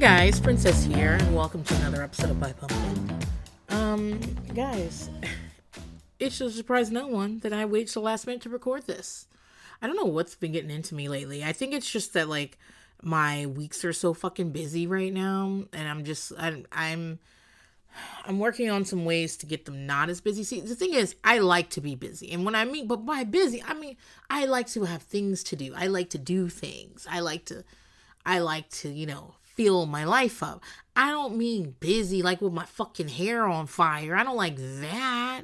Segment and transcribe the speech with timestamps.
[0.00, 3.18] guys, Princess here, and welcome to another episode of By Pumpkin.
[3.68, 4.18] Um,
[4.54, 5.10] guys,
[6.18, 9.26] it should surprise no one that I waited till last minute to record this.
[9.82, 11.44] I don't know what's been getting into me lately.
[11.44, 12.56] I think it's just that like
[13.02, 17.18] my weeks are so fucking busy right now, and I'm just I'm I'm
[18.24, 20.44] I'm working on some ways to get them not as busy.
[20.44, 23.24] See, the thing is, I like to be busy, and when I mean, but by
[23.24, 23.98] busy, I mean
[24.30, 25.74] I like to have things to do.
[25.76, 27.06] I like to do things.
[27.10, 27.64] I like to,
[28.24, 30.62] I like to, you know, fill my life up.
[30.96, 34.16] I don't mean busy like with my fucking hair on fire.
[34.16, 35.42] I don't like that.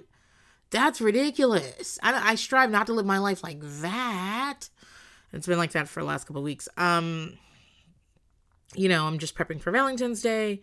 [0.70, 1.98] That's ridiculous.
[2.02, 4.68] I, I strive not to live my life like that.
[5.32, 6.68] It's been like that for the last couple weeks.
[6.76, 7.38] Um,
[8.74, 10.60] you know, I'm just prepping for Valentine's Day.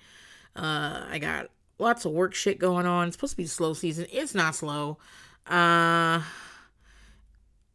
[0.55, 1.49] Uh, I got
[1.79, 3.07] lots of work shit going on.
[3.07, 4.07] It's supposed to be slow season.
[4.11, 4.97] It's not slow.
[5.47, 6.21] Uh,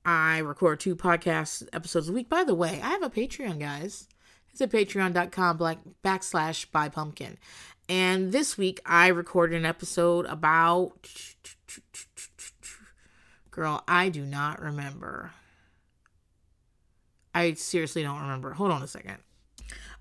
[0.05, 2.29] I record two podcast episodes a week.
[2.29, 4.09] By the way, I have a Patreon, guys.
[4.53, 5.59] It's at patreon.com
[6.05, 7.39] backslash by pumpkin.
[7.89, 11.09] And this week I recorded an episode about
[13.51, 15.33] girl, I do not remember.
[17.35, 18.53] I seriously don't remember.
[18.53, 19.19] Hold on a second.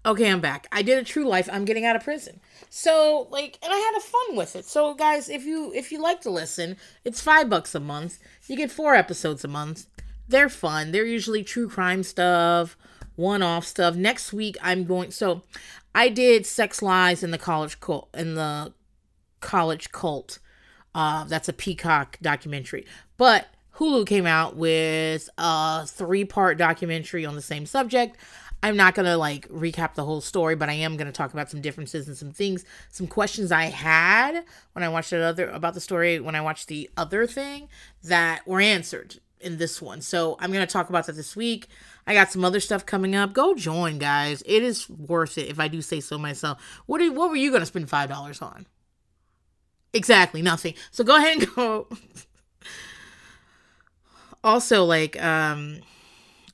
[0.05, 0.67] Okay, I'm back.
[0.71, 1.49] I did a true life.
[1.51, 2.39] I'm getting out of prison.
[2.69, 4.65] So, like, and I had a fun with it.
[4.65, 8.19] So, guys, if you if you like to listen, it's five bucks a month.
[8.47, 9.87] You get four episodes a month.
[10.27, 10.91] They're fun.
[10.91, 12.77] They're usually true crime stuff,
[13.17, 13.95] one-off stuff.
[13.95, 15.11] Next week, I'm going.
[15.11, 15.43] So,
[15.93, 18.73] I did sex lies in the college cult in the
[19.41, 20.39] college cult.
[20.95, 22.85] Uh, that's a Peacock documentary.
[23.17, 28.17] But Hulu came out with a three-part documentary on the same subject.
[28.63, 31.33] I'm not going to like recap the whole story, but I am going to talk
[31.33, 34.43] about some differences and some things, some questions I had
[34.73, 37.69] when I watched the other about the story when I watched the other thing
[38.03, 40.01] that were answered in this one.
[40.01, 41.67] So I'm going to talk about that this week.
[42.07, 43.33] I got some other stuff coming up.
[43.33, 44.41] Go join, guys.
[44.45, 46.81] It is worth it if I do say so myself.
[46.85, 48.65] What are, what were you going to spend $5 on?
[49.93, 50.73] Exactly, nothing.
[50.91, 51.87] So go ahead and go.
[54.43, 55.81] also, like, um,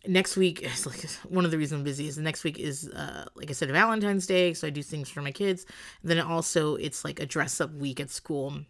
[0.08, 1.02] next week is like
[1.32, 4.28] one of the reasons I'm busy is next week is uh like I said Valentine's
[4.28, 5.66] Day, so I do things for my kids.
[6.02, 8.62] And then also it's like a dress up week at school.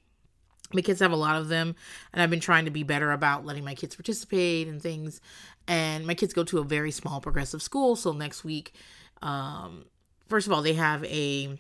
[0.74, 1.76] My kids have a lot of them,
[2.12, 5.22] and I've been trying to be better about letting my kids participate and things.
[5.68, 8.74] And my kids go to a very small progressive school, so next week,
[9.22, 9.86] um,
[10.28, 11.58] first of all, they have a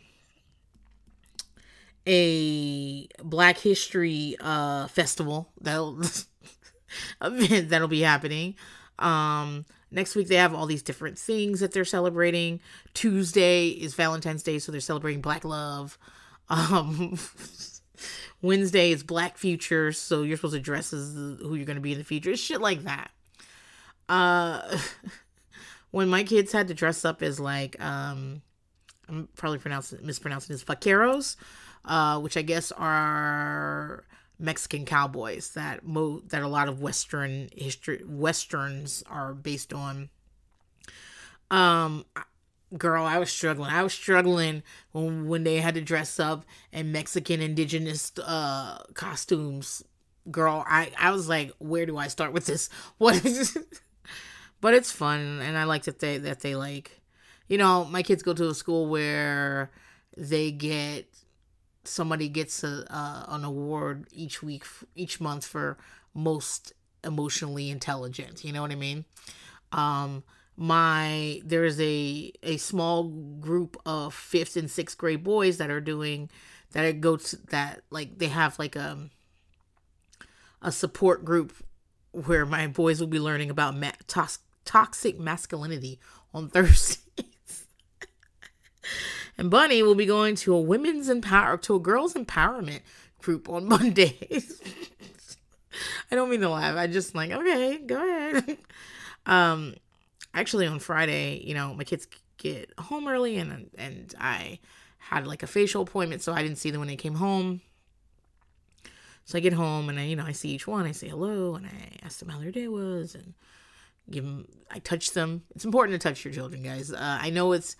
[2.05, 6.01] a Black History uh festival that'll
[7.21, 8.55] that'll be happening.
[8.99, 12.59] Um, next week they have all these different things that they're celebrating.
[12.93, 15.97] Tuesday is Valentine's Day, so they're celebrating Black love.
[16.49, 17.17] Um,
[18.41, 21.93] Wednesday is Black Future, so you're supposed to dress as who you're going to be
[21.93, 22.31] in the future.
[22.31, 23.11] It's shit like that.
[24.09, 24.77] Uh,
[25.91, 28.41] when my kids had to dress up as like, um,
[29.07, 31.35] I'm probably pronouncing mispronouncing this vaqueros,
[31.85, 34.05] uh, which I guess are
[34.39, 40.09] Mexican cowboys that mo that a lot of Western history westerns are based on.
[41.51, 42.05] Um,
[42.77, 43.69] girl, I was struggling.
[43.69, 49.83] I was struggling when when they had to dress up in Mexican indigenous uh costumes.
[50.31, 52.69] Girl, I I was like, where do I start with this?
[52.97, 53.21] What?
[54.61, 56.99] but it's fun, and I like that they that they like.
[57.47, 59.69] You know, my kids go to a school where
[60.15, 61.07] they get
[61.83, 65.77] somebody gets a uh, an award each week each month for
[66.13, 66.73] most
[67.03, 69.03] emotionally intelligent you know what i mean
[69.73, 70.23] um
[70.55, 76.29] my there's a a small group of fifth and sixth grade boys that are doing
[76.73, 79.09] that go to that like they have like a um,
[80.61, 81.53] a support group
[82.11, 85.99] where my boys will be learning about ma- tos- toxic masculinity
[86.33, 87.65] on thursdays
[89.37, 92.81] and Bunny will be going to a women's empower to a girls empowerment
[93.19, 94.61] group on Mondays.
[96.11, 96.77] I don't mean to laugh.
[96.77, 98.57] I just like, okay, go ahead.
[99.25, 99.73] um
[100.33, 102.07] actually on Friday, you know, my kids
[102.37, 104.59] get home early and and I
[104.97, 107.61] had like a facial appointment, so I didn't see them when they came home.
[109.25, 110.85] So I get home and I, you know, I see each one.
[110.85, 113.33] I say hello and I ask them how their day was and
[114.09, 114.47] give them.
[114.69, 115.43] I touch them.
[115.55, 116.91] It's important to touch your children, guys.
[116.91, 117.75] Uh, I know it's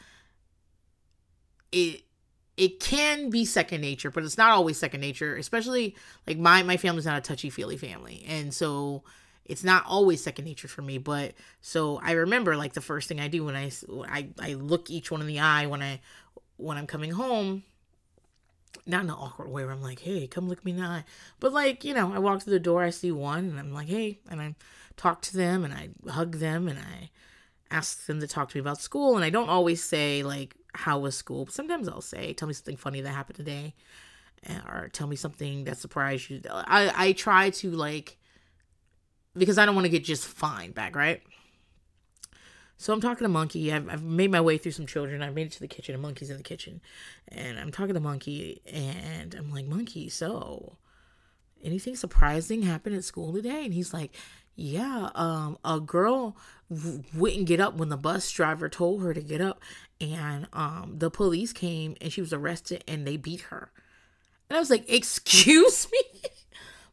[1.71, 2.03] it
[2.55, 5.35] it can be second nature, but it's not always second nature.
[5.35, 5.95] Especially
[6.27, 9.03] like my my family's not a touchy feely family, and so
[9.45, 10.97] it's not always second nature for me.
[10.97, 13.71] But so I remember like the first thing I do when I
[14.07, 16.01] I I look each one in the eye when I
[16.57, 17.63] when I'm coming home.
[18.85, 21.05] Not in an awkward way where I'm like, hey, come look me in the eye.
[21.39, 23.87] But like, you know, I walk through the door, I see one, and I'm like,
[23.87, 24.55] hey, and I
[24.97, 27.09] talk to them and I hug them and I
[27.71, 29.15] ask them to talk to me about school.
[29.15, 31.45] And I don't always say, like, how was school?
[31.45, 33.73] But sometimes I'll say, tell me something funny that happened today.
[34.45, 36.41] Eh, or tell me something that surprised you.
[36.49, 38.17] I, I try to, like,
[39.35, 41.21] because I don't want to get just fine back, right?
[42.77, 43.71] So I'm talking to Monkey.
[43.71, 45.21] I've, I've made my way through some children.
[45.21, 46.81] I've made it to the kitchen, and Monkey's in the kitchen.
[47.29, 50.77] And I'm talking to Monkey, and I'm like, Monkey, so
[51.63, 53.63] anything surprising happened at school today?
[53.63, 54.15] And he's like,
[54.55, 56.37] yeah, um, a girl
[56.69, 59.61] w- wouldn't get up when the bus driver told her to get up,
[59.99, 63.71] and um, the police came and she was arrested and they beat her.
[64.49, 66.21] And I was like, excuse me,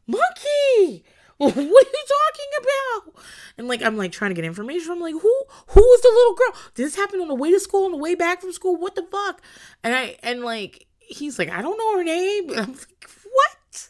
[0.07, 1.03] Monkey
[1.55, 3.23] what are you talking about?
[3.57, 4.91] And like I'm like trying to get information.
[4.91, 6.61] I'm like, who who was the little girl?
[6.75, 8.75] Did this happen on the way to school, on the way back from school?
[8.75, 9.41] What the fuck?
[9.83, 12.49] And I and like he's like, I don't know her name.
[12.51, 13.89] And I'm like, what?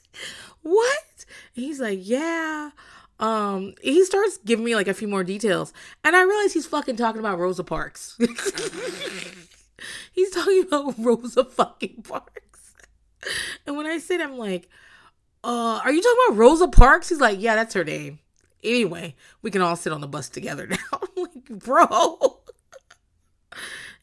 [0.61, 1.25] What?
[1.55, 2.71] And he's like, yeah.
[3.19, 5.73] Um, he starts giving me like a few more details,
[6.05, 8.17] and I realize he's fucking talking about Rosa Parks.
[10.11, 12.73] he's talking about Rosa fucking Parks.
[13.67, 14.69] And when I said, I'm like,
[15.43, 17.09] uh, are you talking about Rosa Parks?
[17.09, 18.19] He's like, yeah, that's her name.
[18.63, 20.77] Anyway, we can all sit on the bus together now.
[20.93, 22.39] I'm like, bro,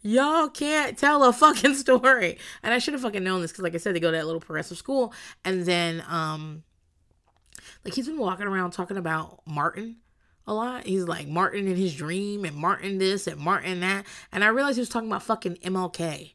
[0.02, 2.38] y'all can't tell a fucking story.
[2.62, 4.26] And I should have fucking known this because, like I said, they go to that
[4.26, 5.12] little progressive school,
[5.44, 6.64] and then, um,
[7.84, 9.96] like he's been walking around talking about Martin
[10.46, 10.86] a lot.
[10.86, 14.76] He's like Martin in his dream, and Martin this, and Martin that, and I realized
[14.76, 16.32] he was talking about fucking MLK.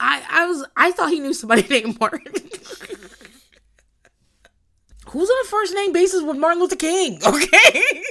[0.00, 2.32] I I was I thought he knew somebody named Martin.
[5.14, 7.20] Who's on a first name basis with Martin Luther King?
[7.26, 8.02] Okay.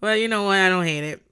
[0.00, 0.58] well, you know what?
[0.58, 1.22] I don't hate it.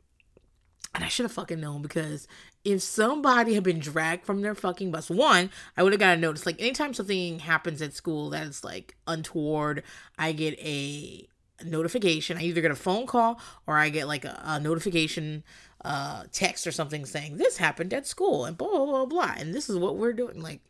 [0.95, 2.27] And I should have fucking known because
[2.65, 6.21] if somebody had been dragged from their fucking bus, one, I would have got a
[6.21, 6.47] notice.
[6.47, 9.83] Like anytime something happens at school that is like untoward,
[10.17, 11.27] I get a
[11.65, 12.39] notification.
[12.39, 15.43] I either get a phone call or I get like a, a notification
[15.83, 19.55] uh text or something saying this happened at school and blah blah blah blah and
[19.55, 20.61] this is what we're doing like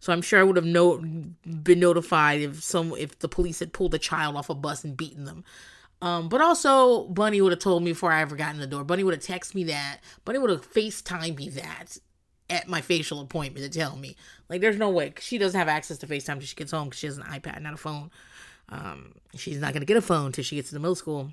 [0.00, 3.72] so I'm sure I would have no been notified if some if the police had
[3.72, 5.44] pulled a child off a bus and beaten them.
[6.00, 8.84] Um, but also Bunny would have told me before I ever got in the door.
[8.84, 9.98] Bunny would have texted me that.
[10.24, 11.98] Bunny would have FaceTime me that
[12.48, 14.16] at my facial appointment to tell me.
[14.48, 15.12] Like there's no way.
[15.18, 17.60] She doesn't have access to FaceTime till she gets home because she has an iPad,
[17.62, 18.10] not a phone.
[18.68, 21.32] Um, she's not gonna get a phone till she gets to the middle school.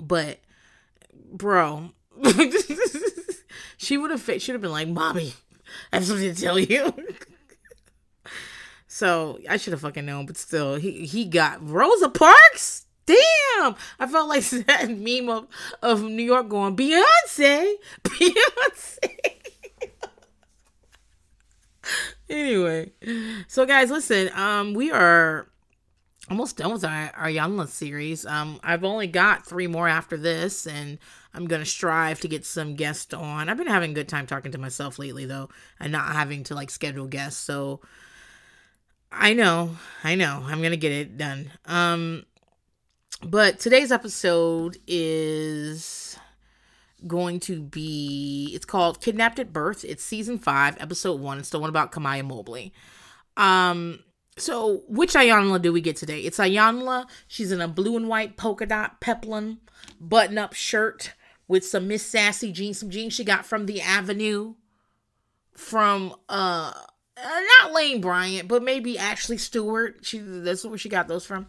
[0.00, 0.40] But
[1.32, 1.90] bro,
[3.78, 5.32] she would have should have been like, "Mommy,
[5.92, 6.92] I have something to tell you."
[8.94, 12.84] So I should have fucking known, but still, he he got Rosa Parks.
[13.06, 15.46] Damn, I felt like that meme of,
[15.80, 17.72] of New York going Beyonce,
[18.04, 19.08] Beyonce.
[22.28, 22.92] anyway,
[23.48, 25.48] so guys, listen, um, we are
[26.28, 28.26] almost done with our our Iyanla series.
[28.26, 30.98] Um, I've only got three more after this, and
[31.32, 33.48] I'm gonna strive to get some guests on.
[33.48, 35.48] I've been having a good time talking to myself lately, though,
[35.80, 37.40] and not having to like schedule guests.
[37.40, 37.80] So
[39.12, 40.42] I know, I know.
[40.46, 41.50] I'm gonna get it done.
[41.66, 42.24] Um,
[43.22, 46.16] but today's episode is
[47.06, 48.50] going to be.
[48.54, 51.38] It's called "Kidnapped at Birth." It's season five, episode one.
[51.38, 52.72] It's the one about Kamiyah Mobley.
[53.36, 54.00] Um,
[54.36, 56.20] so which Iyanla do we get today?
[56.20, 57.06] It's Iyanla.
[57.28, 59.60] She's in a blue and white polka dot peplum
[60.00, 61.12] button up shirt
[61.48, 64.54] with some Miss Sassy jeans, some jeans she got from the Avenue
[65.52, 66.72] from uh
[67.24, 69.98] uh, not Lane Bryant, but maybe Ashley Stewart.
[70.02, 71.46] She that's where she got those from.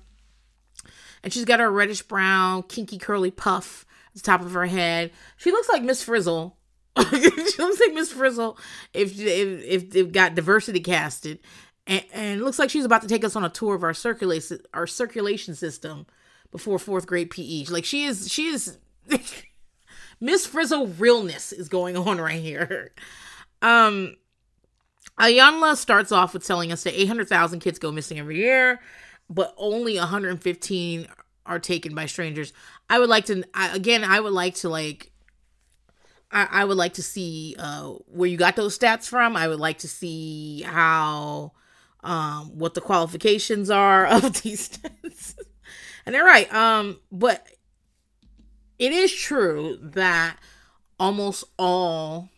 [1.24, 5.12] And she's got her reddish brown, kinky curly puff at the top of her head.
[5.38, 6.58] She looks like Miss Frizzle.
[7.10, 7.18] she
[7.58, 8.58] looks like Miss Frizzle
[8.94, 11.40] if if if it got diversity casted.
[11.86, 14.60] And, and looks like she's about to take us on a tour of our circulation
[14.74, 16.06] our circulation system
[16.52, 17.66] before fourth grade PE.
[17.66, 18.78] Like she is she is
[20.22, 22.92] Miss Frizzle realness is going on right here.
[23.62, 24.16] Um
[25.20, 28.80] Iyanla starts off with telling us that 800,000 kids go missing every year,
[29.30, 31.08] but only 115
[31.46, 32.54] are taken by strangers.
[32.90, 35.12] I would like to, I, again, I would like to like,
[36.32, 39.36] I, I would like to see uh, where you got those stats from.
[39.36, 41.52] I would like to see how,
[42.04, 45.36] um, what the qualifications are of these stats.
[46.06, 46.52] and they're right.
[46.54, 47.46] Um, but
[48.80, 50.38] it is true that
[51.00, 52.30] almost all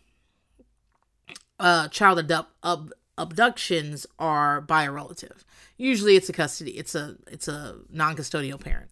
[1.58, 5.44] uh, child abduct, ab- abductions are by a relative.
[5.76, 6.72] Usually, it's a custody.
[6.72, 8.90] It's a it's a non-custodial parent.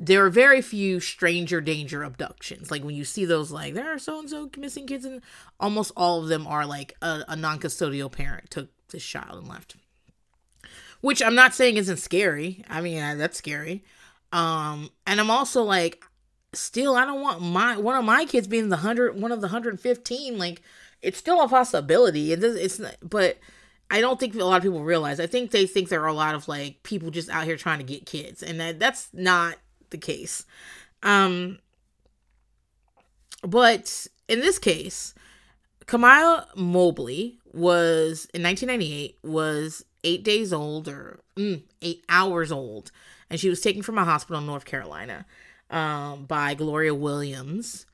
[0.00, 2.70] There are very few stranger danger abductions.
[2.70, 5.22] Like when you see those, like there are so and so missing kids, and
[5.60, 9.76] almost all of them are like a, a non-custodial parent took this child and left.
[11.02, 12.64] Which I'm not saying isn't scary.
[12.68, 13.84] I mean, that's scary.
[14.32, 16.04] Um, and I'm also like,
[16.52, 19.48] still, I don't want my one of my kids being the hundred, one of the
[19.48, 20.38] hundred fifteen.
[20.38, 20.62] Like,
[21.02, 22.32] it's still a possibility.
[22.32, 23.38] It does, it's not, but
[23.90, 25.20] I don't think a lot of people realize.
[25.20, 27.78] I think they think there are a lot of like people just out here trying
[27.78, 29.56] to get kids, and that that's not
[29.90, 30.46] the case.
[31.02, 31.58] Um,
[33.42, 35.14] but in this case,
[35.86, 42.92] Kamiyah Mobley was in 1998 was eight days old or mm, eight hours old,
[43.28, 45.26] and she was taken from a hospital in North Carolina
[45.70, 47.86] um, by Gloria Williams.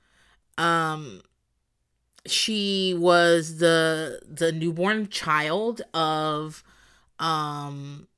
[0.59, 1.23] Um,
[2.31, 6.63] she was the the newborn child of
[7.19, 8.09] um,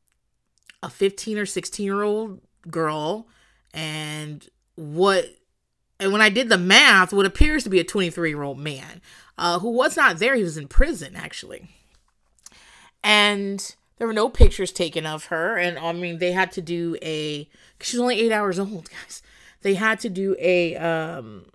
[0.82, 2.40] a 15 or 16 year old
[2.70, 3.26] girl,
[3.72, 5.26] and what
[6.00, 9.02] and when I did the math, what appears to be a 23 year old man
[9.36, 10.34] uh, who was not there.
[10.34, 11.68] He was in prison, actually.
[13.04, 15.56] And there were no pictures taken of her.
[15.56, 17.48] And I mean, they had to do a,
[17.80, 19.22] she's only eight hours old, guys.
[19.62, 21.46] They had to do a, um,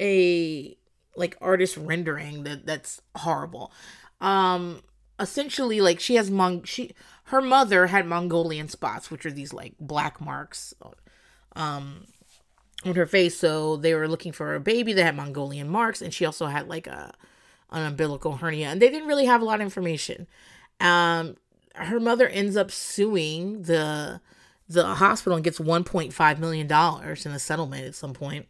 [0.00, 0.76] a
[1.16, 3.72] like artist rendering that that's horrible.
[4.20, 4.82] Um,
[5.18, 6.92] essentially, like she has Mong, she,
[7.24, 10.74] her mother had Mongolian spots, which are these like black marks
[11.54, 12.04] um
[12.84, 13.38] on her face.
[13.38, 16.68] So they were looking for a baby that had mongolian marks and she also had
[16.68, 17.12] like a
[17.72, 20.26] an umbilical hernia and they didn't really have a lot of information.
[20.80, 21.36] Um
[21.74, 24.20] her mother ends up suing the
[24.68, 28.46] the hospital and gets 1.5 million dollars in a settlement at some point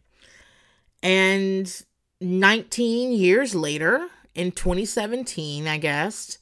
[1.02, 1.82] and
[2.20, 6.38] 19 years later in 2017 i guess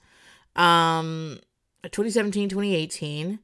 [0.57, 1.39] um
[1.83, 3.39] 2017 2018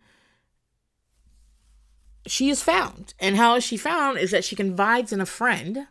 [2.26, 3.14] she is found.
[3.19, 5.87] And how is she found is that she confides in a friend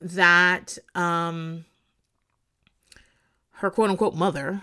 [0.00, 1.64] that um
[3.54, 4.62] her quote unquote mother,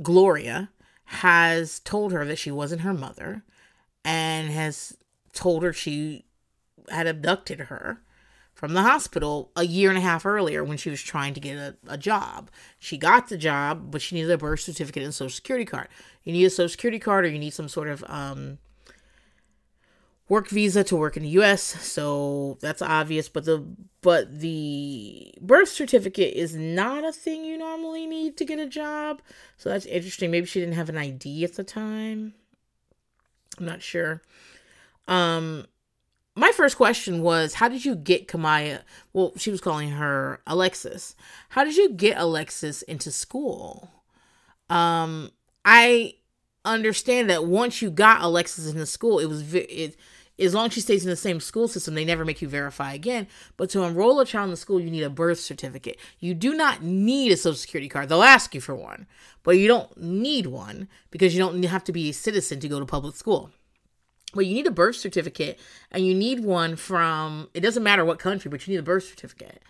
[0.00, 0.70] Gloria,
[1.06, 3.42] has told her that she wasn't her mother
[4.04, 4.96] and has
[5.32, 6.24] told her she
[6.90, 8.00] had abducted her
[8.54, 11.56] from the hospital a year and a half earlier when she was trying to get
[11.56, 12.50] a, a job.
[12.78, 15.88] She got the job, but she needed a birth certificate and social security card.
[16.22, 18.58] You need a social security card or you need some sort of um,
[20.28, 23.64] work visa to work in the US, so that's obvious, but the
[24.00, 29.22] but the birth certificate is not a thing you normally need to get a job.
[29.56, 30.30] So that's interesting.
[30.30, 32.34] Maybe she didn't have an ID at the time.
[33.58, 34.22] I'm not sure.
[35.08, 35.66] Um
[36.36, 38.82] my first question was how did you get Kamiyah?
[39.12, 41.14] Well, she was calling her Alexis.
[41.50, 43.90] How did you get Alexis into school?
[44.68, 45.30] Um
[45.64, 46.14] I
[46.64, 49.96] understand that once you got Alexis into school, it was it
[50.38, 52.92] as long as she stays in the same school system, they never make you verify
[52.92, 53.28] again.
[53.56, 55.98] But to enroll a child in the school, you need a birth certificate.
[56.18, 58.08] You do not need a social security card.
[58.08, 59.06] They'll ask you for one,
[59.44, 62.80] but you don't need one because you don't have to be a citizen to go
[62.80, 63.50] to public school.
[64.34, 65.58] But you need a birth certificate
[65.90, 69.04] and you need one from, it doesn't matter what country, but you need a birth
[69.04, 69.62] certificate.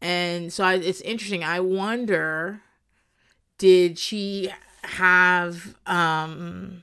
[0.00, 1.44] And so I, it's interesting.
[1.44, 2.60] I wonder,
[3.58, 4.52] did she
[4.84, 6.82] have, um,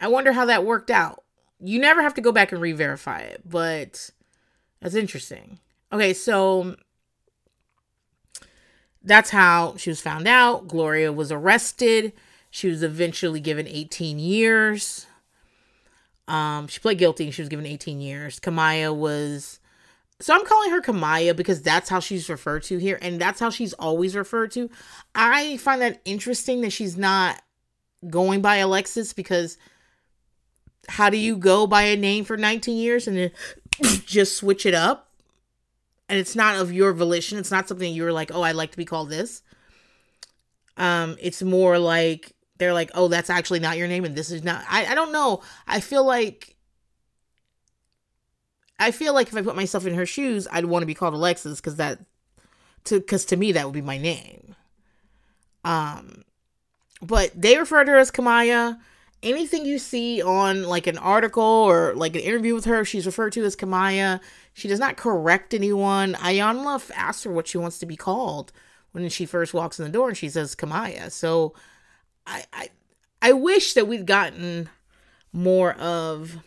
[0.00, 1.22] I wonder how that worked out
[1.60, 4.10] you never have to go back and re-verify it, but
[4.80, 5.58] that's interesting.
[5.92, 6.76] Okay, so
[9.02, 10.68] that's how she was found out.
[10.68, 12.12] Gloria was arrested.
[12.50, 15.06] She was eventually given 18 years.
[16.30, 18.38] Um, she pled guilty and she was given 18 years.
[18.38, 19.58] Kamiyah was
[20.20, 23.48] so I'm calling her Kamiyah because that's how she's referred to here, and that's how
[23.48, 24.70] she's always referred to.
[25.14, 27.42] I find that interesting that she's not
[28.08, 29.56] going by Alexis because
[30.88, 33.30] how do you go by a name for 19 years and then
[34.04, 35.08] just switch it up?
[36.08, 37.38] And it's not of your volition.
[37.38, 39.42] It's not something you're like, oh, I'd like to be called this.
[40.76, 44.44] Um, it's more like they're like, oh, that's actually not your name, and this is
[44.44, 44.64] not.
[44.68, 45.42] I, I don't know.
[45.66, 46.54] I feel like
[48.78, 51.14] I feel like if I put myself in her shoes, I'd want to be called
[51.14, 51.98] Alexis because that
[52.84, 54.54] to because to me that would be my name.
[55.64, 56.24] Um,
[57.02, 58.78] but they refer to her as Kamiyah.
[59.22, 63.32] anything you see on like an article or like an interview with her, she's referred
[63.32, 64.20] to as Kamiyah.
[64.54, 66.14] She does not correct anyone.
[66.14, 68.52] Iyanla asks her what she wants to be called
[68.92, 71.12] when she first walks in the door, and she says Kamiyah.
[71.12, 71.54] So,
[72.26, 72.68] I I,
[73.22, 74.68] I wish that we'd gotten
[75.32, 76.38] more of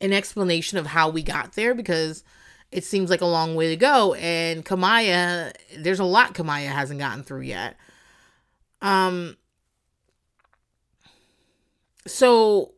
[0.00, 2.24] an explanation of how we got there because
[2.70, 4.14] it seems like a long way to go.
[4.14, 7.76] And Kamiyah there's a lot Kamiyah hasn't gotten through yet.
[8.80, 9.36] Um,
[12.06, 12.72] so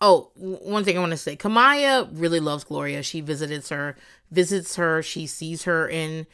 [0.00, 3.96] oh one thing i want to say kamiyah really loves gloria she visits her
[4.30, 6.26] visits her she sees her in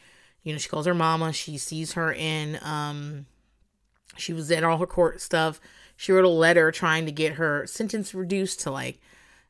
[0.47, 3.25] you know she calls her mama she sees her in um
[4.17, 5.59] She was in all her court stuff.
[5.95, 8.99] She wrote a letter trying to get her sentence reduced to like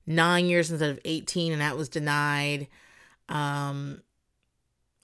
[0.06, 2.68] nine years instead of 18, and that was denied.
[3.30, 4.02] Um,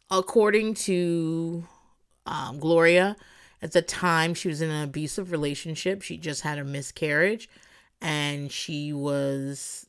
[0.10, 1.66] according to
[2.26, 3.16] um, Gloria,
[3.62, 6.02] at the time she was in an abusive relationship.
[6.02, 7.50] She just had a miscarriage
[8.02, 9.86] and she was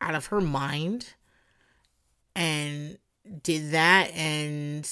[0.00, 1.14] out of her mind
[2.34, 2.98] and
[3.42, 4.88] did that and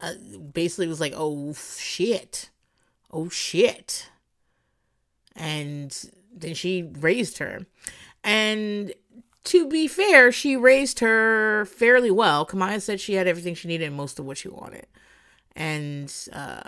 [0.00, 0.14] uh,
[0.52, 2.50] basically was like, oh shit,
[3.10, 4.10] oh shit.
[5.34, 5.96] And
[6.34, 7.66] then she raised her.
[8.24, 8.92] And
[9.44, 12.44] to be fair, she raised her fairly well.
[12.44, 14.86] Kamiyah said she had everything she needed and most of what she wanted.
[15.54, 16.62] And uh,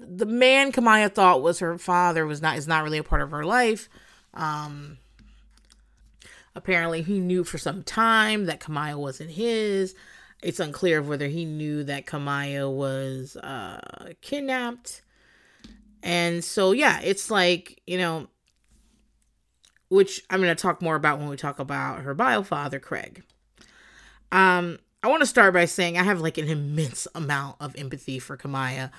[0.00, 3.30] the man Kamiyah thought was her father was not is not really a part of
[3.30, 3.88] her life.
[4.34, 4.98] Um,
[6.54, 9.94] apparently, he knew for some time that Kamiyah wasn't his.
[10.42, 15.02] It's unclear whether he knew that Kamiyah was uh, kidnapped.
[16.02, 18.28] And so, yeah, it's like, you know,
[19.90, 23.22] which I'm going to talk more about when we talk about her bio father, Craig.
[24.32, 28.18] Um, I want to start by saying I have like an immense amount of empathy
[28.18, 28.90] for Kamiyah.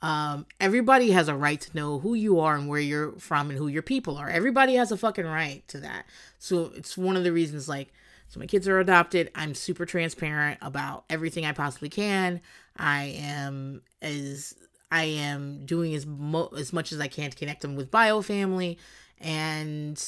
[0.00, 3.58] Um, everybody has a right to know who you are and where you're from and
[3.58, 4.28] who your people are.
[4.28, 6.06] Everybody has a fucking right to that.
[6.38, 7.92] So it's one of the reasons, like,
[8.28, 9.30] so my kids are adopted.
[9.34, 12.40] I'm super transparent about everything I possibly can.
[12.76, 14.54] I am as
[14.90, 18.22] I am doing as mo- as much as I can to connect them with bio
[18.22, 18.78] family,
[19.18, 20.02] and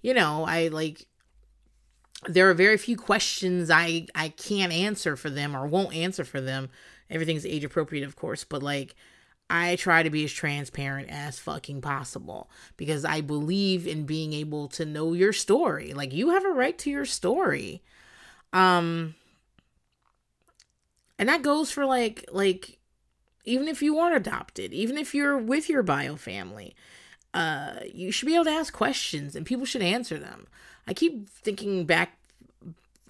[0.00, 1.06] you know, I like
[2.26, 6.40] there are very few questions I I can't answer for them or won't answer for
[6.40, 6.70] them.
[7.10, 8.94] Everything's age appropriate, of course, but like
[9.50, 14.68] I try to be as transparent as fucking possible because I believe in being able
[14.68, 15.94] to know your story.
[15.94, 17.82] Like you have a right to your story.
[18.52, 19.14] Um
[21.18, 22.78] and that goes for like like
[23.44, 26.74] even if you aren't adopted, even if you're with your bio family
[27.34, 30.46] uh, you should be able to ask questions and people should answer them.
[30.86, 32.16] I keep thinking back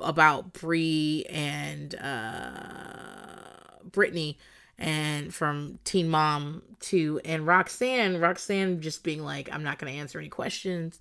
[0.01, 4.38] about Bree and uh, Brittany
[4.79, 10.19] and from Teen Mom 2 and Roxanne, Roxanne just being like, I'm not to answer
[10.19, 11.01] any questions,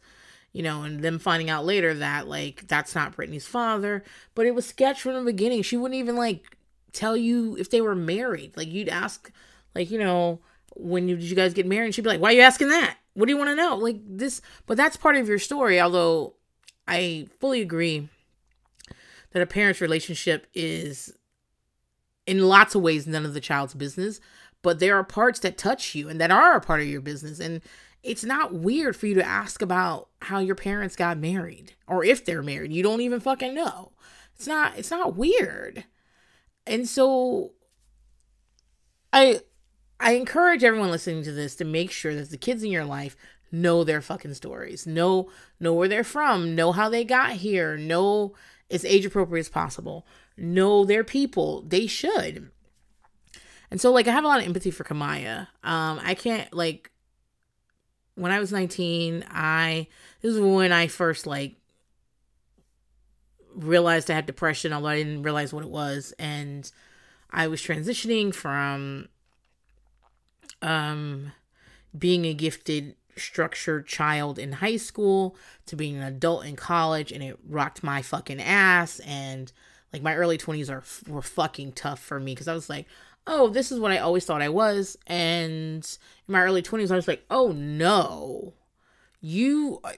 [0.52, 4.56] you know, and them finding out later that like that's not Brittany's father, but it
[4.56, 5.62] was sketch from the beginning.
[5.62, 6.58] She wouldn't even like
[6.92, 8.58] tell you if they were married.
[8.58, 9.32] Like you'd ask,
[9.76, 10.40] like you know,
[10.76, 11.86] when you, did you guys get married?
[11.86, 12.98] And she'd be like, Why are you asking that?
[13.13, 13.76] What do you want to know?
[13.78, 15.80] Like this, but that's part of your story.
[15.80, 16.34] Although
[16.88, 18.10] I fully agree
[19.32, 21.13] that a parent's relationship is,
[22.28, 24.20] in lots of ways, none of the child's business.
[24.62, 27.40] But there are parts that touch you and that are a part of your business.
[27.40, 27.62] And
[28.04, 32.26] it's not weird for you to ask about how your parents got married or if
[32.26, 32.74] they're married.
[32.74, 33.94] You don't even fucking know.
[34.36, 35.86] It's not it's not weird.
[36.66, 37.54] And so
[39.12, 39.42] I
[40.00, 43.16] I encourage everyone listening to this to make sure that the kids in your life
[43.52, 48.36] know their fucking stories, know know where they're from, know how they got here, know
[48.70, 50.06] as age appropriate as possible,
[50.38, 51.63] know their people.
[51.67, 52.52] They should.
[53.69, 55.47] And so, like, I have a lot of empathy for Kamiyah.
[55.63, 56.91] Um, I can't like
[58.15, 59.88] when I was 19, I
[60.21, 61.56] this is when I first like
[63.56, 66.69] realized I had depression, although I didn't realize what it was, and
[67.32, 69.10] I was transitioning from
[70.62, 71.32] um,
[71.97, 75.36] being a gifted, structured child in high school
[75.67, 79.00] to being an adult in college, and it rocked my fucking ass.
[79.00, 79.52] And
[79.93, 82.88] like my early 20s are were fucking tough for me because I was like,
[83.26, 84.97] oh, this is what I always thought I was.
[85.08, 85.84] And
[86.28, 88.54] in my early 20s, I was like, oh no,
[89.21, 89.93] you uh,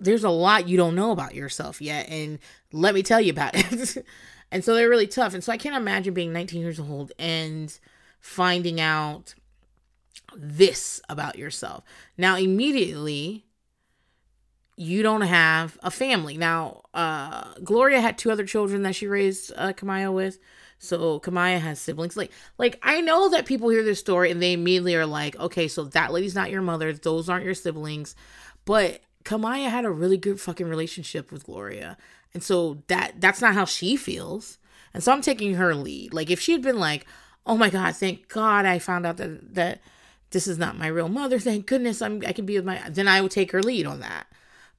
[0.00, 2.38] there's a lot you don't know about yourself yet and
[2.72, 4.04] let me tell you about it
[4.50, 7.78] and so they're really tough and so i can't imagine being 19 years old and
[8.20, 9.34] finding out
[10.36, 11.84] this about yourself.
[12.16, 13.44] Now, immediately,
[14.76, 16.36] you don't have a family.
[16.36, 20.38] Now, uh, Gloria had two other children that she raised uh, Kamiyah with.
[20.78, 22.16] So Kamiyah has siblings.
[22.16, 25.68] Like, like I know that people hear this story and they immediately are like, okay,
[25.68, 26.92] so that lady's not your mother.
[26.92, 28.16] Those aren't your siblings.
[28.64, 31.96] But Kamiyah had a really good fucking relationship with Gloria.
[32.34, 34.58] And so that that's not how she feels.
[34.94, 36.12] And so I'm taking her lead.
[36.12, 37.06] Like if she had been like,
[37.46, 39.80] oh my God, thank God I found out that that
[40.30, 41.38] this is not my real mother.
[41.38, 44.00] Thank goodness I'm I can be with my then I would take her lead on
[44.00, 44.26] that.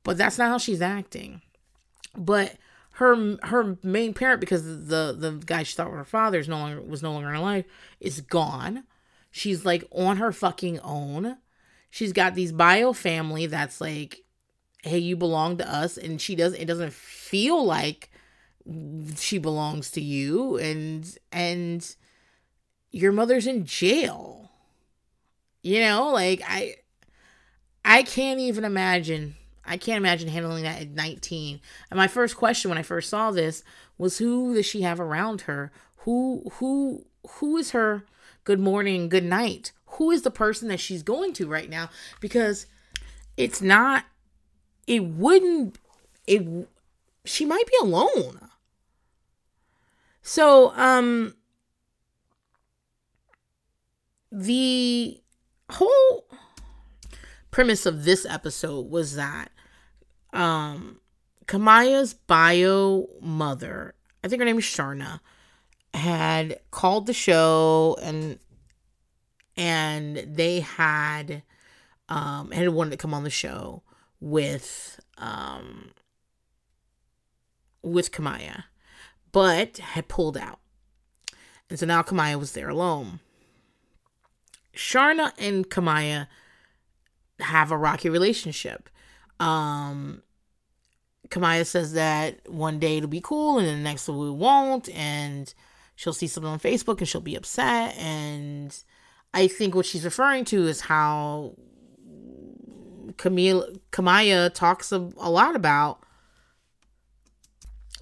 [0.04, 1.42] But that's not how she's acting.
[2.16, 2.56] But
[2.94, 6.58] her her main parent because the the guy she thought was her father is no
[6.58, 7.66] longer was no longer in her life
[8.00, 8.84] is gone.
[9.32, 11.38] She's like on her fucking own.
[11.90, 14.24] She's got these bio family that's like,
[14.84, 16.60] hey, you belong to us, and she doesn't.
[16.60, 18.10] It doesn't feel like
[19.18, 21.96] she belongs to you, and and
[22.92, 24.52] your mother's in jail
[25.62, 26.76] You know, like I
[27.86, 29.36] I can't even imagine.
[29.66, 31.60] I can't imagine handling that at 19.
[31.90, 33.64] And my first question when I first saw this
[33.98, 35.72] was who does she have around her?
[35.98, 37.06] Who who
[37.38, 38.06] who is her
[38.44, 39.72] good morning, good night?
[39.86, 41.90] Who is the person that she's going to right now?
[42.20, 42.66] Because
[43.38, 44.06] it's not
[44.86, 45.78] it wouldn't
[46.28, 46.68] it
[47.26, 48.50] she might be alone.
[50.22, 51.36] So, um
[54.32, 55.22] the
[55.70, 56.26] whole
[57.52, 59.52] premise of this episode was that
[60.34, 61.00] um
[61.46, 65.20] Kamiyah's bio mother, I think her name is Sharna,
[65.94, 68.40] had called the show and
[69.56, 71.44] and they had
[72.10, 73.84] um had wanted to come on the show
[74.20, 75.92] with um
[77.82, 78.64] with Kamiyah,
[79.32, 80.60] but had pulled out.
[81.70, 83.20] And so now Kamiyah was there alone.
[84.76, 86.28] Sharna and Kamiyah
[87.40, 88.90] have a rocky relationship.
[89.40, 90.22] Um,
[91.30, 95.54] Kamiyah says that one day it'll be cool and the next we won't, and
[95.96, 97.98] she'll see something on Facebook and she'll be upset.
[97.98, 98.76] And
[99.34, 101.56] I think what she's referring to is how
[103.18, 106.04] Camille Kamiyah talks a, a lot about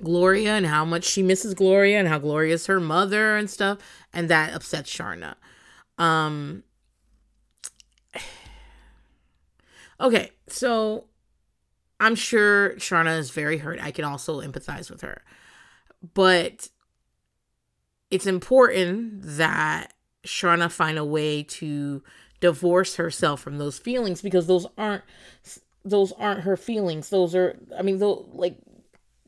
[0.03, 3.77] Gloria and how much she misses Gloria and how Gloria is her mother and stuff,
[4.13, 5.35] and that upsets Sharna.
[5.97, 6.63] Um
[9.99, 11.05] Okay, so
[12.01, 13.79] I'm sure Sharna is very hurt.
[13.79, 15.21] I can also empathize with her.
[16.15, 16.67] But
[18.09, 19.93] it's important that
[20.25, 22.03] Sharna find a way to
[22.39, 25.03] divorce herself from those feelings because those aren't
[25.85, 27.09] those aren't her feelings.
[27.09, 28.57] Those are I mean though like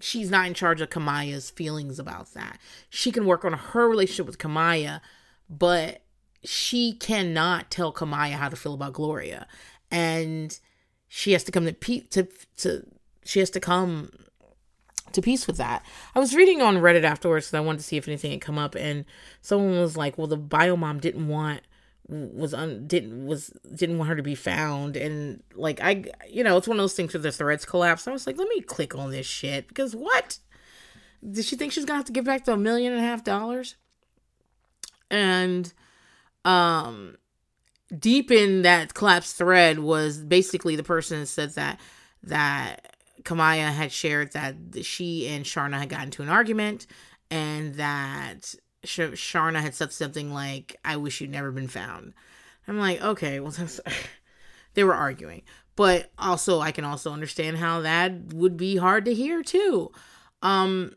[0.02, 2.58] she's not in charge of Kamiyah's feelings about that.
[2.90, 5.00] She can work on her relationship with Kamiyah,
[5.48, 6.02] but
[6.44, 9.48] she cannot tell Kamiyah how to feel about Gloria
[9.92, 10.60] and
[11.16, 12.84] she has to come to pe- to to
[13.24, 14.10] she has to come
[15.12, 15.86] to peace with that.
[16.16, 18.58] I was reading on Reddit afterwards because I wanted to see if anything had come
[18.58, 19.06] up, and
[19.40, 21.62] someone was like, "Well, the bio mom didn't want
[22.08, 26.58] was un didn't was didn't want her to be found," and like I, you know,
[26.58, 28.08] it's one of those things where the threads collapse.
[28.08, 30.40] I was like, "Let me click on this shit," because what?
[31.24, 33.76] Did she think she's gonna have to give back the million and a half dollars?
[35.12, 35.72] And
[36.44, 37.18] um
[37.98, 41.80] deep in that collapsed thread was basically the person said that
[42.24, 46.88] that Kamiyah had shared that she and Sharna had gotten into an argument
[47.30, 52.14] and that Sh- Sharna had said something like, I wish you'd never been found.
[52.68, 53.54] I'm like, okay, well,
[54.74, 55.44] they were arguing.
[55.76, 59.92] But also, I can also understand how that would be hard to hear too.
[60.42, 60.96] Um,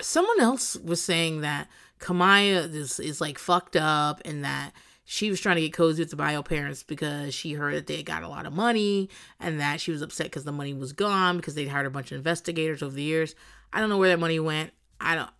[0.00, 1.68] someone else was saying that
[2.04, 4.72] Kamiyah is, is like fucked up and that
[5.04, 8.02] she was trying to get cozy with the bio parents because she heard that they
[8.02, 9.08] got a lot of money
[9.40, 12.12] and that she was upset because the money was gone because they'd hired a bunch
[12.12, 13.34] of investigators over the years.
[13.72, 14.72] I don't know where that money went.
[15.00, 15.30] I don't.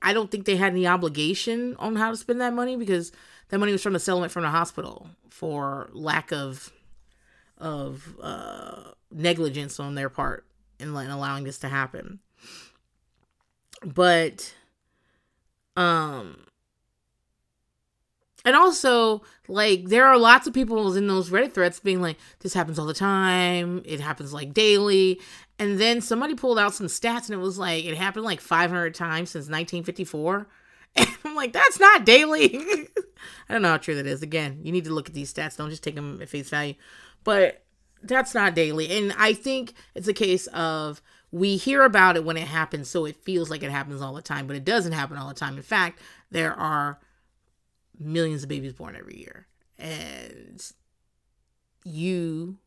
[0.00, 3.12] I don't think they had any obligation on how to spend that money because
[3.50, 6.72] that money was from the settlement from the hospital for lack of
[7.58, 10.46] of uh, negligence on their part
[10.80, 12.20] in, in allowing this to happen.
[13.84, 14.54] But
[15.76, 16.36] um
[18.44, 22.54] and also like there are lots of people in those reddit threads being like this
[22.54, 23.82] happens all the time.
[23.84, 25.20] It happens like daily.
[25.58, 28.94] And then somebody pulled out some stats and it was like it happened like 500
[28.94, 30.48] times since 1954
[30.96, 32.56] and i'm like that's not daily.
[33.48, 34.22] I don't know how true that is.
[34.22, 35.56] Again you need to look at these stats.
[35.56, 36.74] Don't just take them at face value.
[37.24, 37.64] But
[38.02, 38.90] that's not daily.
[38.90, 41.00] And i think it's a case of
[41.32, 44.22] we hear about it when it happens, so it feels like it happens all the
[44.22, 45.56] time, but it doesn't happen all the time.
[45.56, 45.98] In fact,
[46.30, 47.00] there are
[47.98, 49.46] millions of babies born every year,
[49.78, 50.62] and
[51.84, 52.58] you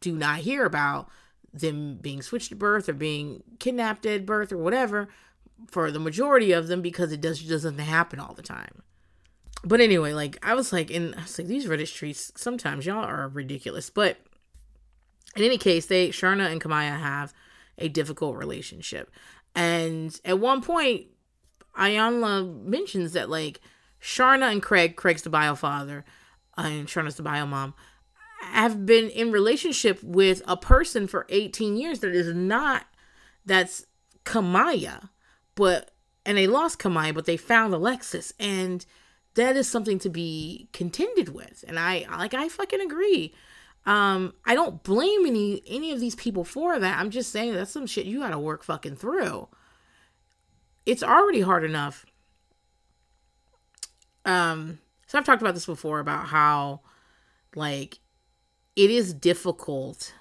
[0.00, 1.08] do not hear about
[1.52, 5.08] them being switched at birth or being kidnapped at birth or whatever
[5.68, 8.82] for the majority of them because it does doesn't happen all the time.
[9.64, 13.28] But anyway, like I was like, in I was like, these Reddit sometimes y'all are
[13.28, 13.88] ridiculous.
[13.88, 14.18] But
[15.34, 17.32] in any case, they Sharna and Kamiyah have
[17.78, 19.10] a difficult relationship.
[19.54, 21.06] And at one point,
[21.76, 23.60] Iyanla mentions that like
[24.00, 26.04] Sharna and Craig, Craig's the bio father,
[26.56, 27.74] and Sharna's the bio mom,
[28.42, 32.86] have been in relationship with a person for 18 years that is not
[33.44, 33.86] that's
[34.24, 35.08] Kamiyah,
[35.54, 35.92] but
[36.24, 38.84] and they lost Kamiyah, but they found Alexis, and
[39.34, 41.64] that is something to be contended with.
[41.66, 43.34] And I like I fucking agree.
[43.86, 46.98] Um, I don't blame any any of these people for that.
[46.98, 49.48] I'm just saying that's some shit you gotta work fucking through.
[50.84, 52.04] It's already hard enough
[54.26, 56.80] um so I've talked about this before about how
[57.54, 58.00] like
[58.74, 60.12] it is difficult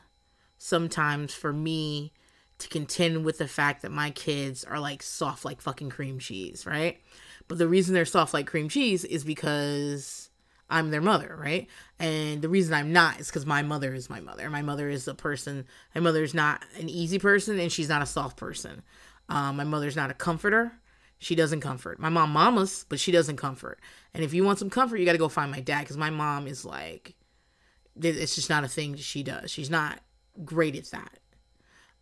[0.58, 2.14] sometimes for me
[2.60, 6.66] to contend with the fact that my kids are like soft like fucking cream cheese,
[6.66, 7.02] right?
[7.50, 10.25] But the reason they're soft like cream cheese is because
[10.70, 11.68] I'm their mother, right?
[12.00, 14.50] And the reason I'm not is because my mother is my mother.
[14.50, 15.66] My mother is a person.
[15.94, 18.82] My mother is not an easy person, and she's not a soft person.
[19.30, 20.72] Um, my mother's not a comforter.
[21.20, 22.00] She doesn't comfort.
[22.00, 23.80] My mom mamas, but she doesn't comfort.
[24.14, 26.10] And if you want some comfort, you got to go find my dad because my
[26.10, 27.16] mom is like,
[28.02, 29.52] it's just not a thing that she does.
[29.52, 30.00] She's not
[30.44, 31.20] great at that.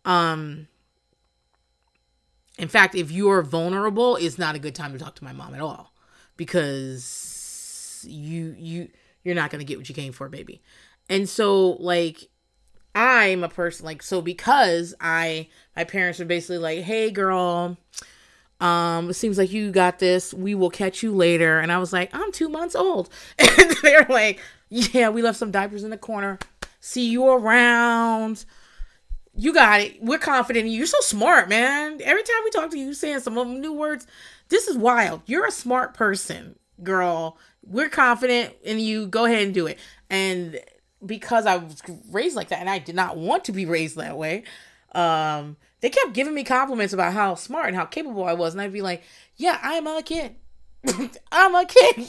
[0.04, 0.68] Um,
[2.58, 5.54] in fact, if you're vulnerable, it's not a good time to talk to my mom
[5.54, 5.92] at all
[6.36, 7.33] because
[8.06, 8.88] you you
[9.22, 10.60] you're not gonna get what you came for, baby.
[11.08, 12.28] And so like
[12.94, 17.76] I'm a person like so because I my parents are basically like, hey girl,
[18.60, 20.32] um, it seems like you got this.
[20.32, 21.58] We will catch you later.
[21.58, 23.10] And I was like, I'm two months old.
[23.38, 26.38] And they're like, yeah, we left some diapers in the corner.
[26.80, 28.44] See you around
[29.36, 30.02] you got it.
[30.02, 30.78] We're confident you.
[30.78, 32.00] You're so smart, man.
[32.02, 34.06] Every time we talk to you, saying some of them new words.
[34.48, 35.22] This is wild.
[35.26, 37.36] You're a smart person, girl.
[37.66, 39.06] We're confident in you.
[39.06, 39.78] Go ahead and do it.
[40.10, 40.60] And
[41.04, 44.16] because I was raised like that, and I did not want to be raised that
[44.16, 44.44] way,
[44.94, 48.60] um, they kept giving me compliments about how smart and how capable I was, and
[48.60, 49.02] I'd be like,
[49.36, 50.36] "Yeah, I'm a kid.
[51.32, 52.06] I'm a kid."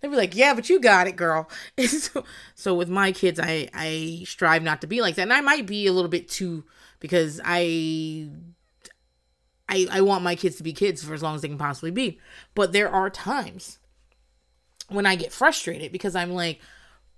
[0.00, 1.50] They'd be like, "Yeah, but you got it, girl."
[1.86, 5.40] so, so with my kids, I I strive not to be like that, and I
[5.40, 6.64] might be a little bit too
[7.00, 8.30] because I
[9.68, 11.90] I I want my kids to be kids for as long as they can possibly
[11.90, 12.18] be.
[12.54, 13.78] But there are times
[14.88, 16.60] when I get frustrated because I'm like,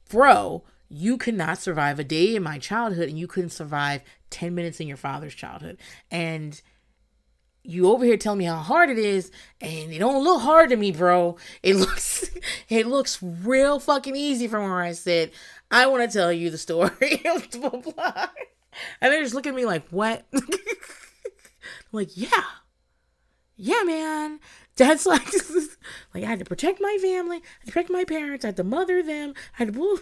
[0.08, 4.54] "Bro, you could not survive a day in my childhood and you couldn't survive 10
[4.54, 5.78] minutes in your father's childhood."
[6.10, 6.60] And
[7.62, 9.30] you over here telling me how hard it is
[9.60, 11.36] and it don't look hard to me bro.
[11.62, 12.30] It looks
[12.68, 15.34] it looks real fucking easy from where i sit.
[15.70, 20.24] i want to tell you the story and they're just looking at me like what?
[21.92, 22.44] Like yeah.
[23.56, 24.38] Yeah man
[24.76, 25.26] that's like
[26.14, 28.56] like i had to protect my family i had to protect my parents i had
[28.56, 30.00] to mother them i had to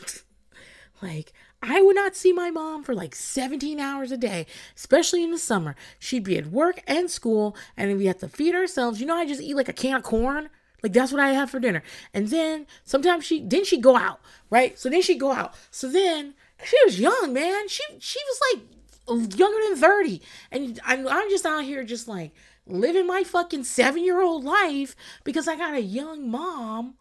[1.03, 5.33] like I would not see my mom for like 17 hours a day, especially in
[5.33, 5.75] the summer.
[5.99, 9.01] She'd be at work and school, and we have to feed ourselves.
[9.01, 10.51] You know, I just eat like a can of corn.
[10.83, 11.83] Like that's what I have for dinner.
[12.15, 14.79] And then sometimes she then she'd go out, right?
[14.79, 15.55] So then she'd go out.
[15.73, 17.69] So then she was young, man.
[17.69, 20.23] She she was like younger than 30.
[20.53, 22.33] And I'm I'm just out here just like
[22.69, 26.95] living my fucking seven year old life because I got a young mom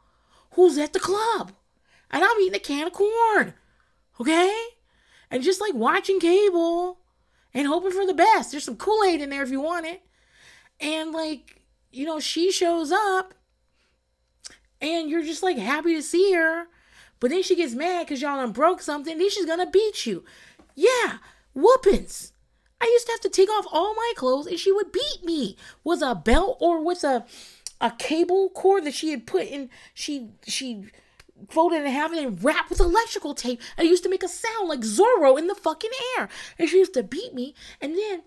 [0.53, 1.51] who's at the club.
[2.10, 3.53] And I'm eating a can of corn.
[4.19, 4.56] Okay?
[5.30, 6.99] And just like watching cable
[7.53, 8.51] and hoping for the best.
[8.51, 10.01] There's some Kool Aid in there if you want it.
[10.80, 13.34] And like, you know, she shows up
[14.80, 16.67] and you're just like happy to see her.
[17.19, 19.17] But then she gets mad because y'all done broke something.
[19.17, 20.23] Then she's gonna beat you.
[20.75, 21.17] Yeah,
[21.53, 22.32] whoopings.
[22.80, 25.58] I used to have to take off all my clothes and she would beat me
[25.84, 27.26] with a belt or with a
[27.80, 29.70] a cable cord that she had put in.
[29.94, 30.86] She she
[31.50, 33.62] folded in half and wrapped with electrical tape.
[33.78, 36.30] I used to make a sound like Zorro in the fucking air.
[36.58, 37.54] And she used to beat me.
[37.80, 38.24] And then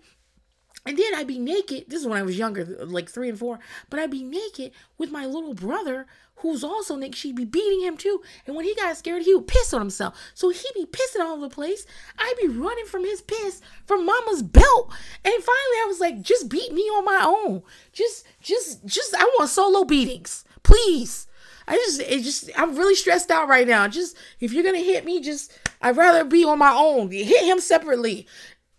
[0.85, 1.85] and then I'd be naked.
[1.89, 3.59] This is when I was younger, like three and four.
[3.89, 6.07] But I'd be naked with my little brother,
[6.41, 7.15] who's also naked.
[7.15, 8.21] She'd be beating him too.
[8.45, 10.17] And when he got scared, he would piss on himself.
[10.33, 11.85] So he'd be pissing all over the place.
[12.17, 14.93] I'd be running from his piss from mama's belt.
[15.23, 17.63] And finally I was like, just beat me on my own.
[17.93, 20.43] Just, just, just, I want solo beatings.
[20.63, 21.27] Please.
[21.67, 23.87] I just, it just, I'm really stressed out right now.
[23.87, 27.11] Just, if you're gonna hit me, just, I'd rather be on my own.
[27.11, 28.27] Hit him separately.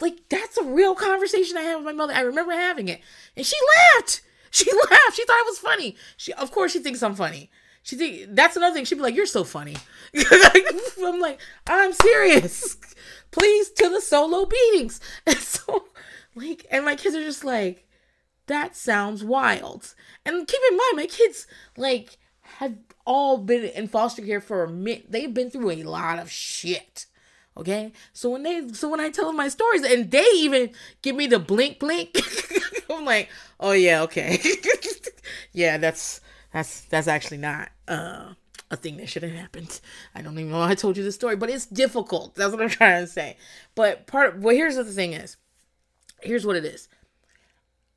[0.01, 2.13] Like, that's a real conversation I had with my mother.
[2.13, 3.01] I remember having it.
[3.37, 3.57] And she
[3.95, 4.23] laughed.
[4.53, 5.17] She laughed.
[5.17, 5.97] She thought it was funny.
[6.17, 7.51] She, of course, she thinks I'm funny.
[7.83, 8.85] She think that's another thing.
[8.85, 9.77] She'd be like, "You're so funny."
[11.03, 12.77] I'm like, "I'm serious."
[13.33, 15.01] Please to the solo beatings.
[15.27, 15.87] And so,
[16.37, 17.89] like, and my kids are just like,
[18.47, 22.19] "That sounds wild." And keep in mind, my kids like
[22.59, 25.07] have all been in foster care for a minute.
[25.09, 27.07] They've been through a lot of shit.
[27.57, 30.71] Okay, so when they, so when I tell them my stories, and they even
[31.03, 32.17] give me the blink, blink,
[32.97, 33.29] I'm like,
[33.61, 34.39] oh yeah, okay,
[35.53, 36.21] yeah, that's
[36.53, 38.35] that's that's actually not uh,
[38.71, 39.81] a thing that should have happened.
[40.15, 42.35] I don't even know I told you the story, but it's difficult.
[42.35, 43.37] That's what I'm trying to say.
[43.75, 45.37] But part, well, here's what the thing is.
[46.23, 46.89] Here's what it is.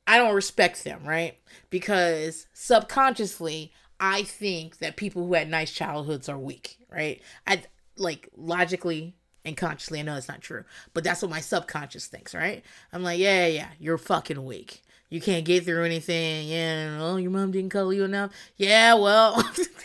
[0.06, 1.36] I don't respect them, right?
[1.70, 7.20] Because subconsciously, I think that people who had nice childhoods are weak, right?
[7.46, 7.62] I
[7.96, 12.34] like logically and consciously, I know it's not true, but that's what my subconscious thinks,
[12.34, 12.64] right?
[12.92, 14.82] I'm like, yeah, yeah, you're fucking weak.
[15.08, 16.48] you can't get through anything.
[16.48, 18.32] Yeah, oh, your mom didn't cuddle you enough.
[18.56, 19.42] Yeah, well,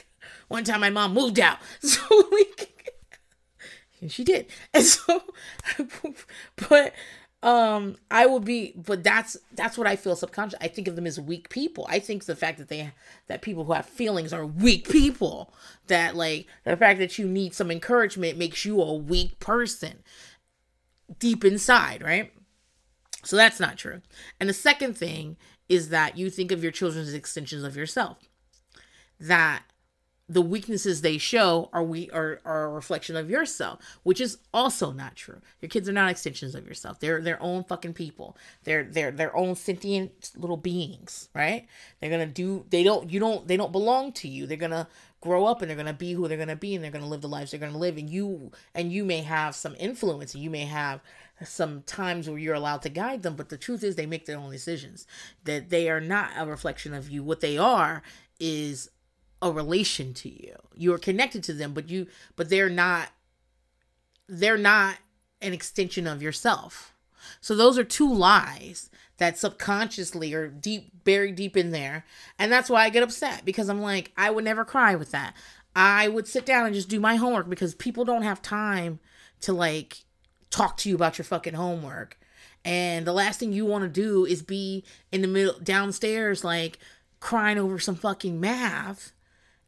[0.47, 2.95] one time my mom moved out, so like,
[4.01, 5.21] and she did, and so,
[6.67, 6.93] but
[7.43, 11.07] um i will be but that's that's what i feel subconscious i think of them
[11.07, 11.87] as weak people.
[11.89, 12.91] I think the fact that they
[13.27, 15.53] that people who have feelings are weak people.
[15.87, 20.03] That like the fact that you need some encouragement makes you a weak person
[21.19, 22.31] deep inside right?
[23.23, 24.01] So that's not true.
[24.39, 25.37] And the second thing
[25.69, 28.17] is that you think of your children as extensions of yourself.
[29.19, 29.63] That
[30.31, 34.93] the weaknesses they show are we are, are a reflection of yourself, which is also
[34.93, 35.41] not true.
[35.59, 37.01] Your kids are not extensions of yourself.
[37.01, 38.37] They're their own fucking people.
[38.63, 41.67] They're they're their own sentient little beings, right?
[41.99, 44.47] They're gonna do they don't you don't they don't belong to you.
[44.47, 44.87] They're gonna
[45.19, 47.27] grow up and they're gonna be who they're gonna be and they're gonna live the
[47.27, 47.97] lives they're gonna live.
[47.97, 51.01] And you and you may have some influence and you may have
[51.43, 54.37] some times where you're allowed to guide them, but the truth is they make their
[54.37, 55.05] own decisions.
[55.43, 57.21] That they are not a reflection of you.
[57.21, 58.01] What they are
[58.39, 58.89] is
[59.41, 60.55] a relation to you.
[60.75, 63.09] You are connected to them, but you but they're not
[64.27, 64.97] they're not
[65.41, 66.93] an extension of yourself.
[67.39, 72.05] So those are two lies that subconsciously are deep buried deep in there.
[72.37, 75.35] And that's why I get upset because I'm like I would never cry with that.
[75.75, 78.99] I would sit down and just do my homework because people don't have time
[79.41, 80.03] to like
[80.49, 82.19] talk to you about your fucking homework.
[82.63, 86.77] And the last thing you want to do is be in the middle downstairs like
[87.19, 89.13] crying over some fucking math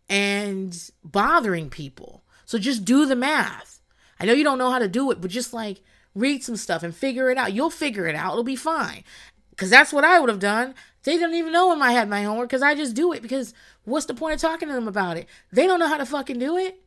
[0.10, 2.24] and bothering people.
[2.46, 3.82] So just do the math.
[4.20, 5.82] I know you don't know how to do it, but just like
[6.16, 7.54] read some stuff and figure it out.
[7.54, 8.34] You'll figure it out.
[8.34, 9.04] It'll be fine.
[9.50, 10.74] Because that's what I would have done.
[11.04, 13.22] They didn't even know when I had my homework because I just do it.
[13.22, 15.28] Because what's the point of talking to them about it?
[15.52, 16.80] They don't know how to fucking do it.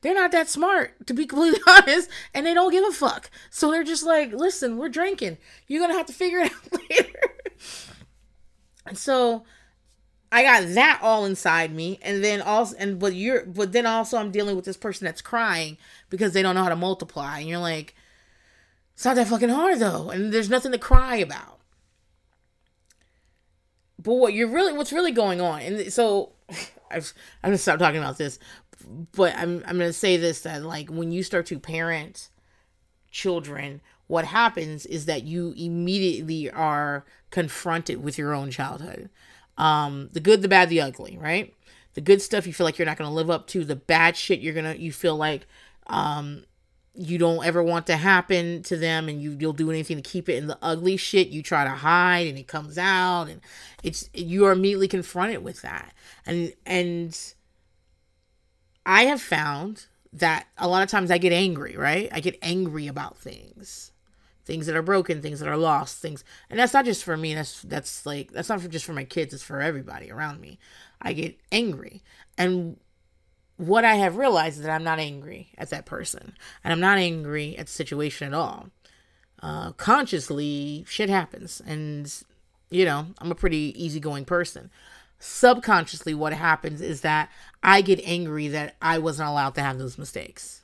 [0.00, 3.30] They're not that smart, to be completely honest, and they don't give a fuck.
[3.50, 5.38] So they're just like, listen, we're drinking.
[5.68, 7.20] You're going to have to figure it out later.
[8.86, 9.44] and so
[10.34, 14.16] I got that all inside me, and then also, and but you're, but then also
[14.16, 15.76] I'm dealing with this person that's crying
[16.08, 17.94] because they don't know how to multiply, and you're like,
[18.94, 21.60] it's not that fucking hard though, and there's nothing to cry about.
[24.02, 26.32] But what you're really, what's really going on, and so
[26.90, 28.38] I've, I'm gonna stop talking about this,
[29.14, 32.30] but I'm I'm gonna say this that like when you start to parent
[33.10, 39.10] children, what happens is that you immediately are confronted with your own childhood
[39.62, 41.54] um, the good, the bad, the ugly, right?
[41.94, 43.64] The good stuff you feel like you're not going to live up to.
[43.64, 45.46] The bad shit you're going to, you feel like
[45.86, 46.44] um,
[46.96, 50.28] you don't ever want to happen to them and you, you'll do anything to keep
[50.28, 50.38] it.
[50.38, 53.40] And the ugly shit you try to hide and it comes out and
[53.84, 55.94] it's, you are immediately confronted with that.
[56.26, 57.16] And, and
[58.84, 62.08] I have found that a lot of times I get angry, right?
[62.10, 63.91] I get angry about things
[64.44, 67.34] things that are broken, things that are lost, things, and that's not just for me.
[67.34, 69.34] That's that's like that's not for just for my kids.
[69.34, 70.58] It's for everybody around me.
[71.00, 72.02] I get angry,
[72.36, 72.76] and
[73.56, 76.98] what I have realized is that I'm not angry at that person, and I'm not
[76.98, 78.68] angry at the situation at all.
[79.42, 82.12] Uh, consciously, shit happens, and
[82.70, 84.70] you know I'm a pretty easygoing person.
[85.18, 87.30] Subconsciously, what happens is that
[87.62, 90.62] I get angry that I wasn't allowed to have those mistakes.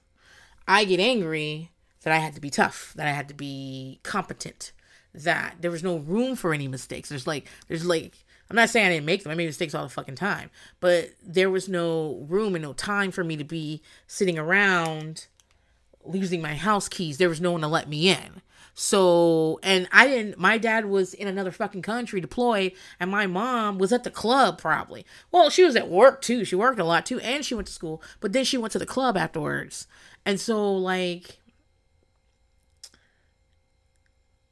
[0.67, 1.71] I get angry
[2.03, 4.73] that I had to be tough, that I had to be competent,
[5.15, 7.09] that there was no room for any mistakes.
[7.09, 9.33] There's like, there's like, I'm not saying I didn't make them.
[9.33, 13.11] I made mistakes all the fucking time, but there was no room and no time
[13.11, 15.27] for me to be sitting around
[16.05, 17.19] losing my house keys.
[17.19, 18.43] There was no one to let me in.
[18.81, 23.77] So, and I didn't, my dad was in another fucking country deployed, and my mom
[23.77, 25.05] was at the club probably.
[25.33, 26.45] Well, she was at work too.
[26.45, 28.79] She worked a lot too, and she went to school, but then she went to
[28.79, 29.89] the club afterwards.
[30.25, 31.38] And so, like,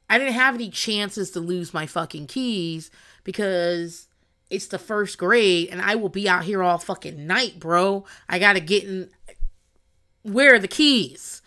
[0.09, 2.89] I didn't have any chances to lose my fucking keys
[3.23, 4.07] because
[4.49, 8.05] it's the first grade and I will be out here all fucking night, bro.
[8.29, 9.09] I gotta get in.
[10.23, 11.41] Where are the keys?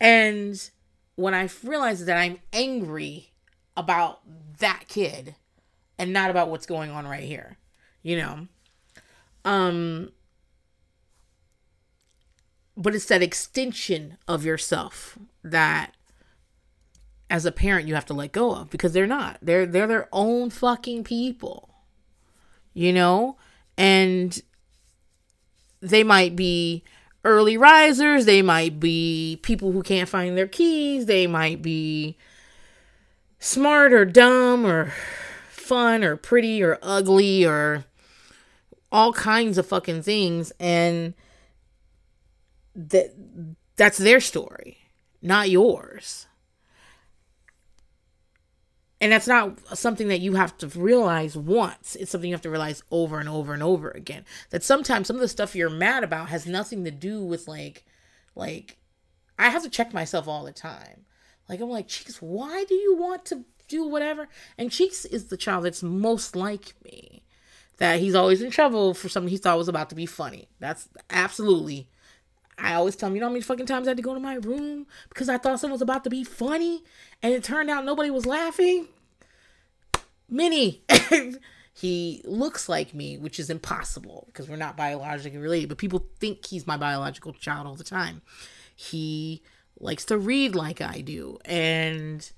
[0.00, 0.70] And
[1.16, 3.32] when I realized that I'm angry
[3.76, 4.20] about
[4.58, 5.34] that kid
[5.98, 7.58] and not about what's going on right here,
[8.02, 8.48] you know,
[9.44, 10.12] um,
[12.76, 15.94] but it's that extension of yourself that
[17.30, 19.38] as a parent you have to let go of because they're not.
[19.40, 21.70] They're they're their own fucking people.
[22.72, 23.36] You know?
[23.76, 24.40] And
[25.80, 26.82] they might be
[27.24, 32.16] early risers, they might be people who can't find their keys, they might be
[33.38, 34.92] smart or dumb or
[35.50, 37.84] fun or pretty or ugly or
[38.92, 41.14] all kinds of fucking things and
[42.76, 43.14] that
[43.76, 44.78] that's their story,
[45.22, 46.26] not yours
[49.04, 51.94] and that's not something that you have to realize once.
[51.94, 54.24] It's something you have to realize over and over and over again.
[54.48, 57.84] That sometimes some of the stuff you're mad about has nothing to do with like
[58.34, 58.78] like
[59.38, 61.04] i have to check myself all the time.
[61.50, 64.26] Like i'm like cheeks why do you want to do whatever?
[64.56, 67.24] And cheeks is the child that's most like me.
[67.76, 70.48] That he's always in trouble for something he thought was about to be funny.
[70.60, 71.90] That's absolutely
[72.56, 74.20] I always tell him, you know how many fucking times I had to go to
[74.20, 76.84] my room because I thought something was about to be funny
[77.22, 78.88] and it turned out nobody was laughing?
[80.28, 80.84] Minnie.
[81.72, 86.46] he looks like me, which is impossible because we're not biologically related, but people think
[86.46, 88.22] he's my biological child all the time.
[88.74, 89.42] He
[89.78, 91.38] likes to read like I do.
[91.44, 92.30] And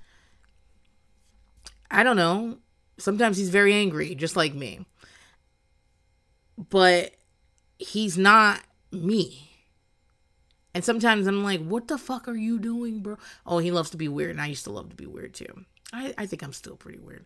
[1.91, 2.59] I don't know.
[2.99, 4.87] Sometimes he's very angry, just like me.
[6.57, 7.15] But
[7.79, 9.47] he's not me
[10.77, 13.17] and sometimes I'm like, what the fuck are you doing, bro?
[13.47, 14.33] Oh, he loves to be weird.
[14.33, 15.65] And I used to love to be weird too.
[15.91, 17.25] I, I think I'm still pretty weird.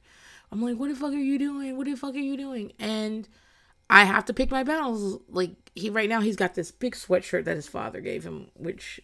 [0.52, 1.76] I'm like, what the fuck are you doing?
[1.76, 2.72] What the fuck are you doing?
[2.78, 3.28] And
[3.88, 5.20] I have to pick my battles.
[5.28, 9.00] Like he right now he's got this big sweatshirt that his father gave him, which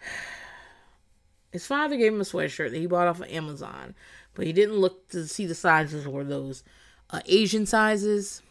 [1.52, 3.94] his father gave him a sweatshirt that he bought off of Amazon,
[4.34, 6.62] but he didn't look to see the sizes or those
[7.10, 8.42] uh, Asian sizes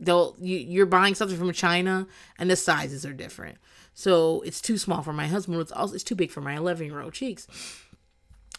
[0.00, 2.06] they'll you, you're buying something from China
[2.38, 3.58] and the sizes are different.
[3.94, 5.60] So it's too small for my husband.
[5.60, 7.46] It's also it's too big for my 11 year old cheeks.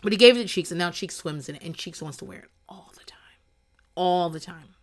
[0.01, 2.17] But he gave it to Cheeks, and now Cheeks swims in it, and Cheeks wants
[2.17, 3.19] to wear it all the time,
[3.95, 4.75] all the time,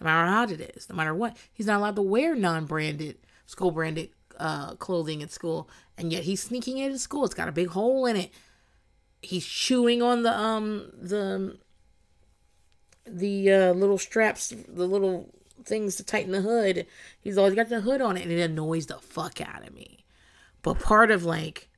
[0.00, 1.36] no matter how hot it is, no matter what.
[1.52, 6.42] He's not allowed to wear non-branded, school branded uh, clothing at school, and yet he's
[6.42, 7.24] sneaking it at school.
[7.24, 8.30] It's got a big hole in it.
[9.20, 11.58] He's chewing on the um the
[13.06, 15.30] the uh, little straps, the little
[15.64, 16.86] things to tighten the hood.
[17.20, 20.04] He's always got the hood on it, and it annoys the fuck out of me.
[20.62, 21.68] But part of like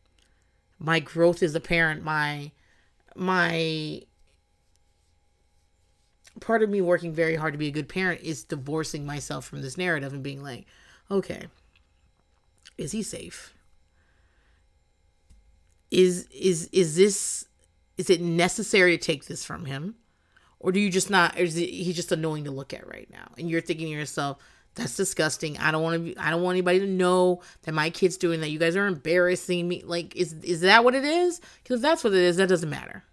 [0.79, 2.53] my growth as a parent, my
[3.15, 4.03] my
[6.41, 9.63] part of me working very hard to be a good parent is divorcing myself from
[9.63, 10.67] this narrative and being like,
[11.11, 11.47] okay,
[12.77, 13.55] is he safe?
[15.91, 17.47] Is is is this
[17.97, 19.95] is it necessary to take this from him?
[20.65, 23.51] or do you just not is he's just annoying to look at right now and
[23.51, 24.39] you're thinking to yourself
[24.75, 25.57] that's disgusting.
[25.59, 28.51] I don't want to i don't want anybody to know that my kid's doing that.
[28.51, 29.83] You guys are embarrassing me.
[29.85, 31.41] Like is is that what it is?
[31.63, 32.37] Because if that's what it is.
[32.37, 33.05] That doesn't matter.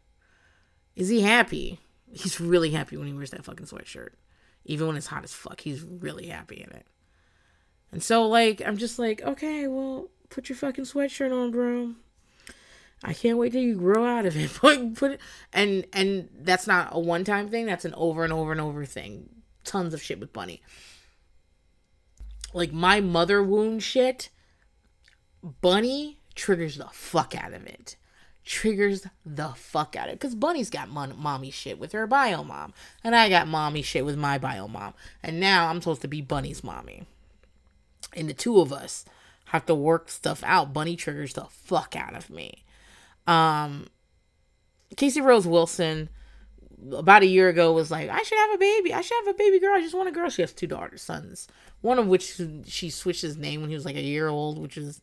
[0.95, 1.79] Is he happy?
[2.11, 4.09] He's really happy when he wears that fucking sweatshirt.
[4.65, 6.85] Even when it's hot as fuck he's really happy in it.
[7.91, 11.93] And so like i'm just like okay well put your fucking sweatshirt on bro.
[13.03, 14.53] I can't wait till you grow out of it.
[14.53, 17.65] Put put it, and and that's not a one time thing.
[17.65, 19.27] That's an over and over and over thing.
[19.63, 20.61] Tons of shit with Bunny.
[22.53, 24.29] Like my mother wound shit.
[25.61, 27.95] Bunny triggers the fuck out of it.
[28.43, 30.19] Triggers the fuck out of it.
[30.19, 32.73] Because Bunny's got mon- mommy shit with her bio mom.
[33.03, 34.93] And I got mommy shit with my bio mom.
[35.23, 37.03] And now I'm supposed to be Bunny's mommy.
[38.13, 39.05] And the two of us
[39.45, 40.73] have to work stuff out.
[40.73, 42.63] Bunny triggers the fuck out of me.
[43.27, 43.87] Um,
[44.97, 46.09] Casey Rose Wilson
[46.93, 48.93] about a year ago was like, I should have a baby.
[48.93, 49.75] I should have a baby girl.
[49.75, 50.29] I just want a girl.
[50.29, 51.47] She has two daughters, sons.
[51.81, 54.77] One of which she switched his name when he was like a year old, which
[54.77, 55.01] is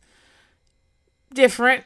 [1.33, 1.83] different.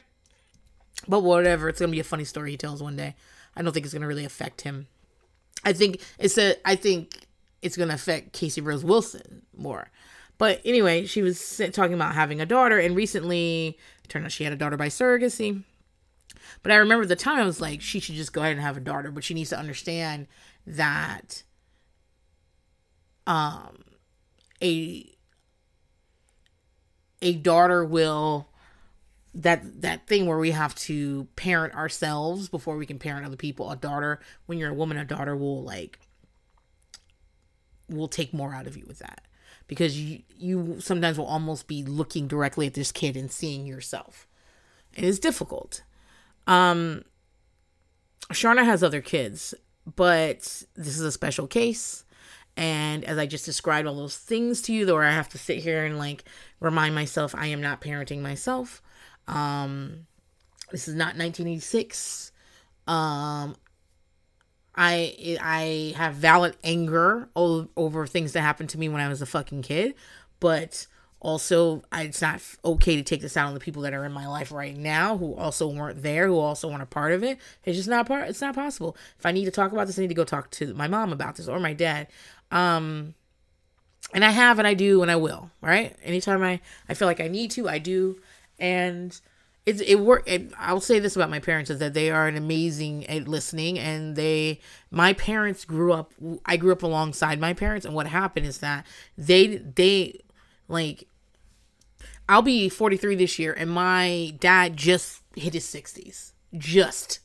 [1.08, 1.68] But whatever.
[1.68, 3.14] It's gonna be a funny story he tells one day.
[3.56, 4.86] I don't think it's gonna really affect him.
[5.64, 6.56] I think it's a.
[6.64, 7.26] I think
[7.62, 9.90] it's gonna affect Casey Rose Wilson more.
[10.38, 14.44] But anyway, she was talking about having a daughter, and recently, it turned out she
[14.44, 15.62] had a daughter by surrogacy.
[16.62, 18.76] But I remember the time I was like, she should just go ahead and have
[18.76, 20.26] a daughter, but she needs to understand
[20.66, 21.42] that
[23.26, 23.84] um
[24.64, 25.14] a
[27.22, 28.48] a daughter will
[29.34, 33.70] that that thing where we have to parent ourselves before we can parent other people.
[33.70, 35.98] A daughter when you're a woman a daughter will like
[37.88, 39.22] will take more out of you with that.
[39.66, 44.26] Because you you sometimes will almost be looking directly at this kid and seeing yourself.
[44.92, 45.82] It's difficult.
[46.46, 47.04] Um,
[48.30, 49.54] Sharna has other kids,
[49.96, 52.03] but this is a special case.
[52.56, 55.58] And as I just described all those things to you, though, I have to sit
[55.58, 56.24] here and like
[56.60, 58.80] remind myself I am not parenting myself.
[59.26, 60.06] Um,
[60.70, 62.32] this is not 1986.
[62.86, 63.56] Um,
[64.76, 69.26] I I have valid anger over things that happened to me when I was a
[69.26, 69.94] fucking kid,
[70.40, 70.86] but
[71.24, 74.26] also it's not okay to take this out on the people that are in my
[74.28, 77.78] life right now who also weren't there who also weren't a part of it it's
[77.78, 80.08] just not part it's not possible if i need to talk about this i need
[80.08, 82.06] to go talk to my mom about this or my dad
[82.50, 83.14] um
[84.12, 87.20] and i have and i do and i will right anytime i i feel like
[87.20, 88.20] i need to i do
[88.58, 89.20] and
[89.66, 90.24] it's it work.
[90.26, 93.78] It, I'll say this about my parents is that they are an amazing at listening,
[93.78, 94.60] and they.
[94.90, 96.12] My parents grew up.
[96.44, 98.86] I grew up alongside my parents, and what happened is that
[99.16, 100.20] they they
[100.68, 101.08] like.
[102.26, 106.32] I'll be 43 this year, and my dad just hit his 60s.
[106.56, 107.18] Just.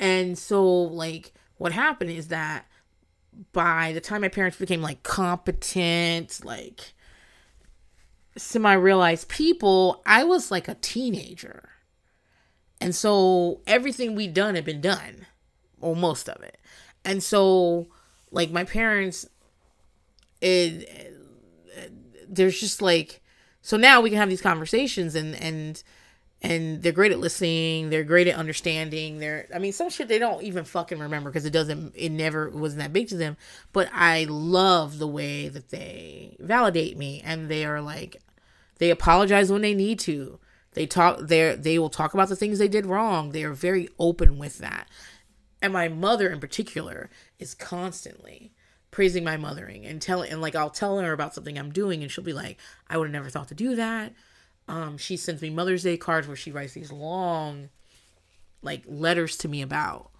[0.00, 2.66] And so, like, what happened is that
[3.52, 6.92] by the time my parents became like competent, like
[8.36, 11.68] semi realized people, I was like a teenager.
[12.80, 15.26] And so everything we'd done had been done,
[15.80, 16.58] or most of it.
[17.04, 17.88] And so,
[18.30, 19.24] like, my parents,
[20.40, 21.18] it, it
[22.28, 23.20] there's just like,
[23.60, 25.82] so now we can have these conversations and, and,
[26.42, 27.90] and they're great at listening.
[27.90, 29.18] They're great at understanding.
[29.18, 32.50] They're, I mean, some shit they don't even fucking remember because it doesn't, it never
[32.50, 33.36] wasn't that big to them.
[33.72, 38.20] But I love the way that they validate me and they are like,
[38.78, 40.40] they apologize when they need to.
[40.72, 43.30] They talk, they they will talk about the things they did wrong.
[43.30, 44.88] They are very open with that.
[45.60, 48.52] And my mother in particular is constantly
[48.90, 52.10] praising my mothering and telling, and like I'll tell her about something I'm doing and
[52.10, 54.12] she'll be like, I would have never thought to do that
[54.68, 57.68] um, she sends me Mother's Day cards where she writes these long,
[58.62, 60.10] like letters to me about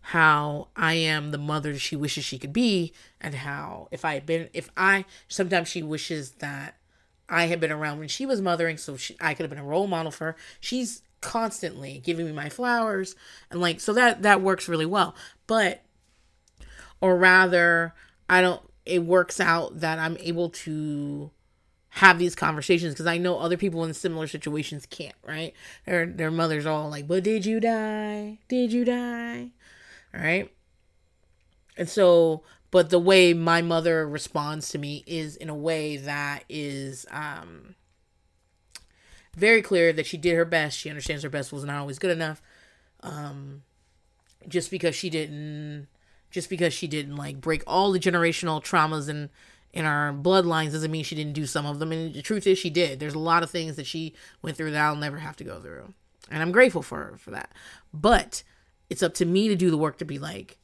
[0.00, 4.26] how I am the mother she wishes she could be, and how if I had
[4.26, 6.76] been, if I sometimes she wishes that
[7.28, 9.64] I had been around when she was mothering, so she, I could have been a
[9.64, 10.36] role model for her.
[10.60, 13.16] She's constantly giving me my flowers,
[13.50, 15.14] and like so that that works really well.
[15.46, 15.82] But,
[17.00, 17.94] or rather,
[18.30, 18.62] I don't.
[18.86, 21.30] It works out that I'm able to
[21.98, 25.52] have these conversations because I know other people in similar situations can't, right?
[25.84, 28.38] Their their mothers all like, "But did you die?
[28.48, 29.50] Did you die?"
[30.14, 30.50] All right?
[31.76, 36.44] And so, but the way my mother responds to me is in a way that
[36.48, 37.74] is um
[39.36, 40.78] very clear that she did her best.
[40.78, 42.42] She understands her best was not always good enough.
[43.02, 43.62] Um
[44.48, 45.88] just because she didn't
[46.30, 49.30] just because she didn't like break all the generational traumas and
[49.72, 51.92] in our bloodlines doesn't mean she didn't do some of them.
[51.92, 53.00] And the truth is, she did.
[53.00, 55.60] There's a lot of things that she went through that I'll never have to go
[55.60, 55.92] through.
[56.30, 57.52] And I'm grateful for her for that.
[57.92, 58.42] But
[58.90, 60.58] it's up to me to do the work to be like,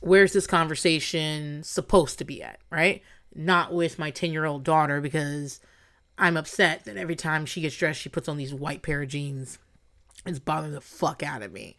[0.00, 3.02] where's this conversation supposed to be at, right?
[3.34, 5.60] Not with my 10 year old daughter because
[6.18, 9.08] I'm upset that every time she gets dressed, she puts on these white pair of
[9.08, 9.58] jeans.
[10.26, 11.76] It's bothering the fuck out of me.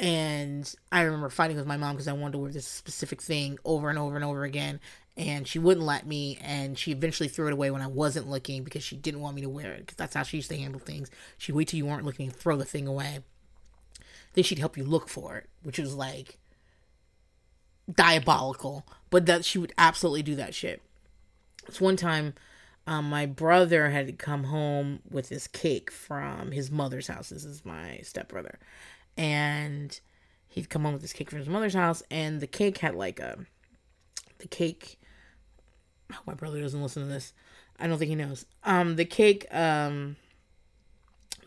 [0.00, 3.58] And I remember fighting with my mom because I wanted to wear this specific thing
[3.64, 4.78] over and over and over again
[5.18, 8.62] and she wouldn't let me and she eventually threw it away when i wasn't looking
[8.62, 10.80] because she didn't want me to wear it because that's how she used to handle
[10.80, 11.10] things.
[11.36, 13.18] She'd wait till you weren't looking and throw the thing away.
[14.34, 16.38] Then she'd help you look for it which was like
[17.92, 18.86] diabolical.
[19.10, 20.82] But that she would absolutely do that shit.
[21.66, 22.34] It's one time
[22.86, 27.30] um, my brother had come home with this cake from his mother's house.
[27.30, 28.58] This is my stepbrother.
[29.16, 29.98] And
[30.48, 33.20] he'd come home with this cake from his mother's house and the cake had like
[33.20, 33.38] a
[34.38, 34.98] the cake
[36.26, 37.32] my brother doesn't listen to this.
[37.78, 38.46] I don't think he knows.
[38.64, 40.16] Um, the cake, um,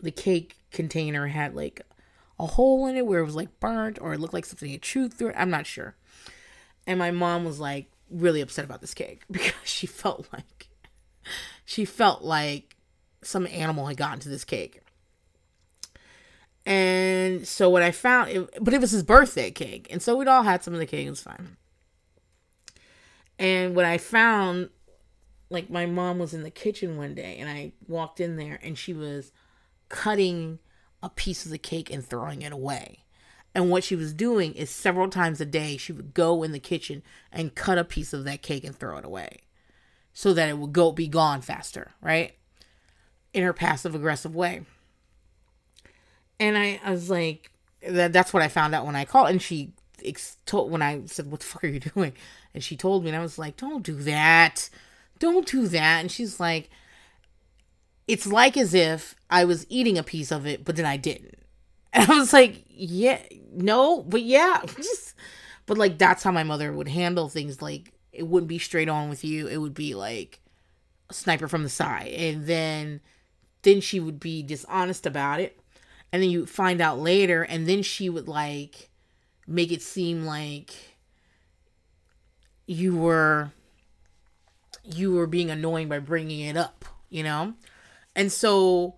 [0.00, 1.82] the cake container had like
[2.38, 4.82] a hole in it where it was like burnt or it looked like something had
[4.82, 5.36] chewed through it.
[5.38, 5.94] I'm not sure.
[6.86, 10.68] And my mom was like really upset about this cake because she felt like
[11.64, 12.76] she felt like
[13.22, 14.80] some animal had gotten to this cake.
[16.64, 20.28] And so what I found, it, but it was his birthday cake, and so we'd
[20.28, 21.06] all had some of the cake.
[21.06, 21.56] It was fine.
[23.38, 24.70] And what I found,
[25.50, 28.78] like my mom was in the kitchen one day and I walked in there and
[28.78, 29.32] she was
[29.88, 30.58] cutting
[31.02, 33.00] a piece of the cake and throwing it away.
[33.54, 36.58] And what she was doing is several times a day, she would go in the
[36.58, 39.40] kitchen and cut a piece of that cake and throw it away
[40.14, 42.32] so that it would go be gone faster, right?
[43.34, 44.62] In her passive aggressive way.
[46.40, 47.50] And I, I was like,
[47.86, 49.28] that, that's what I found out when I called.
[49.28, 49.72] And she
[50.04, 52.12] ex- told, when I said, What the fuck are you doing?
[52.54, 54.68] And she told me, and I was like, don't do that.
[55.18, 56.00] Don't do that.
[56.00, 56.68] And she's like,
[58.06, 61.38] it's like as if I was eating a piece of it, but then I didn't.
[61.94, 63.20] And I was like, yeah,
[63.52, 64.62] no, but yeah.
[65.66, 67.62] But like, that's how my mother would handle things.
[67.62, 69.46] Like, it wouldn't be straight on with you.
[69.46, 70.40] It would be like
[71.08, 72.08] a sniper from the side.
[72.08, 73.00] And then,
[73.62, 75.60] then she would be dishonest about it.
[76.12, 77.42] And then you find out later.
[77.42, 78.90] And then she would like
[79.46, 80.72] make it seem like
[82.66, 83.50] you were
[84.84, 87.54] you were being annoying by bringing it up, you know?
[88.16, 88.96] And so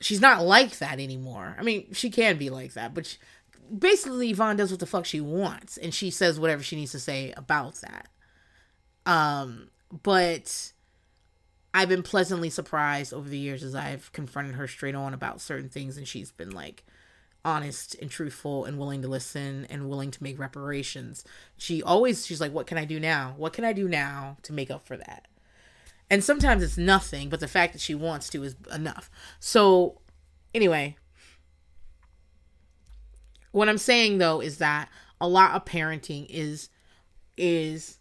[0.00, 1.56] she's not like that anymore.
[1.58, 3.16] I mean, she can be like that, but she,
[3.76, 7.00] basically Yvonne does what the fuck she wants and she says whatever she needs to
[7.00, 8.08] say about that.
[9.06, 9.70] Um,
[10.02, 10.72] but
[11.72, 15.68] I've been pleasantly surprised over the years as I've confronted her straight on about certain
[15.68, 16.84] things, and she's been like
[17.44, 21.24] honest and truthful and willing to listen and willing to make reparations.
[21.56, 23.34] She always she's like, "What can I do now?
[23.36, 25.28] What can I do now to make up for that?"
[26.10, 29.10] And sometimes it's nothing, but the fact that she wants to is enough.
[29.40, 30.00] So,
[30.54, 30.96] anyway,
[33.52, 34.88] what I'm saying though is that
[35.20, 36.68] a lot of parenting is
[37.36, 37.98] is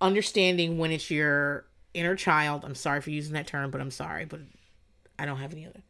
[0.00, 2.64] understanding when it's your inner child.
[2.64, 4.40] I'm sorry for using that term, but I'm sorry, but
[5.18, 5.82] I don't have any other.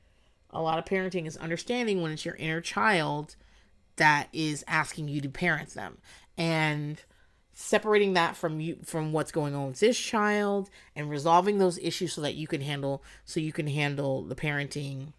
[0.52, 3.36] A lot of parenting is understanding when it's your inner child
[3.96, 5.98] that is asking you to parent them
[6.36, 7.02] and
[7.52, 12.14] separating that from you from what's going on with this child and resolving those issues
[12.14, 15.12] so that you can handle so you can handle the parenting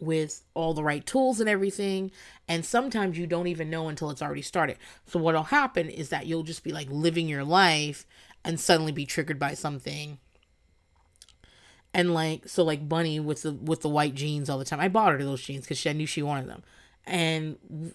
[0.00, 2.10] with all the right tools and everything.
[2.46, 4.78] And sometimes you don't even know until it's already started.
[5.06, 8.06] So what'll happen is that you'll just be like living your life
[8.44, 10.18] and suddenly be triggered by something.
[11.94, 14.80] And like so like Bunny with the with the white jeans all the time.
[14.80, 16.62] I bought her those jeans because I knew she wanted them.
[17.06, 17.94] And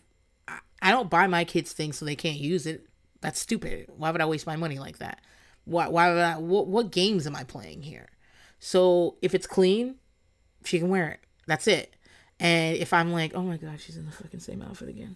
[0.82, 2.88] I don't buy my kids things so they can't use it.
[3.22, 3.88] That's stupid.
[3.96, 5.22] Why would I waste my money like that?
[5.66, 8.10] Why why would I what what games am I playing here?
[8.60, 9.96] So if it's clean,
[10.64, 11.96] she can wear it that's it.
[12.40, 15.16] And if I'm like, oh my god, she's in the fucking same outfit again.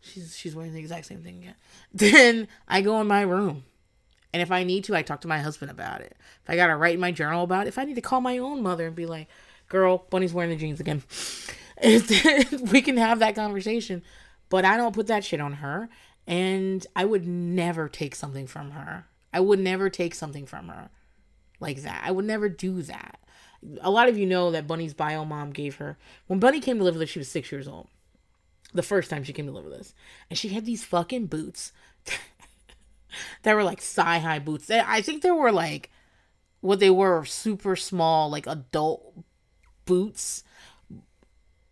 [0.00, 1.54] She's she's wearing the exact same thing again.
[1.92, 3.64] Then I go in my room.
[4.32, 6.16] And if I need to, I talk to my husband about it.
[6.42, 8.38] If I gotta write in my journal about it, if I need to call my
[8.38, 9.28] own mother and be like,
[9.68, 11.02] girl, Bunny's wearing the jeans again.
[12.72, 14.02] we can have that conversation.
[14.48, 15.88] But I don't put that shit on her.
[16.26, 19.06] And I would never take something from her.
[19.32, 20.90] I would never take something from her
[21.58, 22.02] like that.
[22.04, 23.18] I would never do that
[23.80, 26.84] a lot of you know that Bunny's bio mom gave her when Bunny came to
[26.84, 27.08] live with us.
[27.08, 27.88] She was six years old.
[28.74, 29.94] The first time she came to live with us,
[30.30, 31.72] and she had these fucking boots
[33.42, 34.70] that were like thigh high boots.
[34.70, 35.90] I think they were like
[36.60, 39.16] what they were super small, like adult
[39.84, 40.44] boots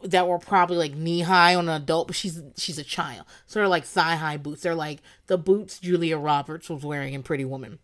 [0.02, 3.26] that were probably like knee high on an adult, but she's she's a child.
[3.46, 4.62] So they're like thigh high boots.
[4.62, 7.78] They're like the boots Julia Roberts was wearing in Pretty Woman.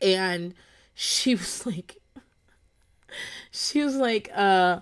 [0.00, 0.54] And
[0.94, 1.98] she was like
[3.50, 4.80] she was like, uh,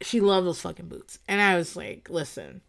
[0.00, 1.18] she loved those fucking boots.
[1.28, 2.60] And I was like, listen,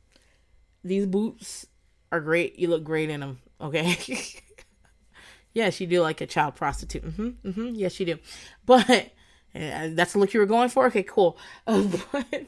[0.83, 1.67] these boots
[2.11, 2.57] are great.
[2.57, 3.39] You look great in them.
[3.59, 3.97] Okay.
[5.53, 7.05] yes, you do like a child prostitute.
[7.05, 7.49] Mm-hmm.
[7.49, 7.75] Mm-hmm.
[7.75, 8.19] Yes, you do.
[8.65, 8.89] But
[9.55, 10.85] uh, that's the look you were going for.
[10.87, 11.37] Okay, cool.
[11.65, 12.47] Uh, but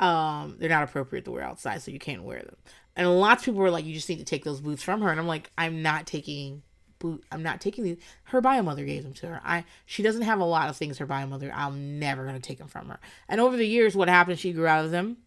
[0.00, 2.56] um, they're not appropriate to wear outside, so you can't wear them.
[2.96, 5.10] And lots of people were like, you just need to take those boots from her.
[5.10, 6.62] And I'm like, I'm not taking
[6.98, 7.24] boot.
[7.30, 7.98] I'm not taking these.
[8.24, 9.40] Her bio mother gave them to her.
[9.44, 11.52] I she doesn't have a lot of things her bio mother.
[11.54, 12.98] I'm never gonna take them from her.
[13.28, 14.38] And over the years, what happened?
[14.38, 15.18] She grew out of them,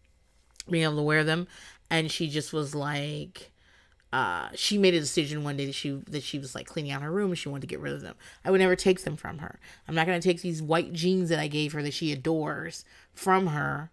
[0.68, 1.46] being able to wear them,
[1.90, 3.51] and she just was like.
[4.12, 7.00] Uh, she made a decision one day that she that she was like cleaning out
[7.00, 8.14] her room and she wanted to get rid of them.
[8.44, 9.58] I would never take them from her.
[9.88, 12.84] I'm not gonna take these white jeans that I gave her that she adores
[13.14, 13.90] from her,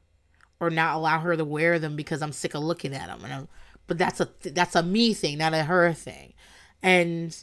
[0.60, 3.24] or not allow her to wear them because I'm sick of looking at them.
[3.24, 3.48] And I'm,
[3.88, 6.34] but that's a that's a me thing, not a her thing.
[6.84, 7.36] And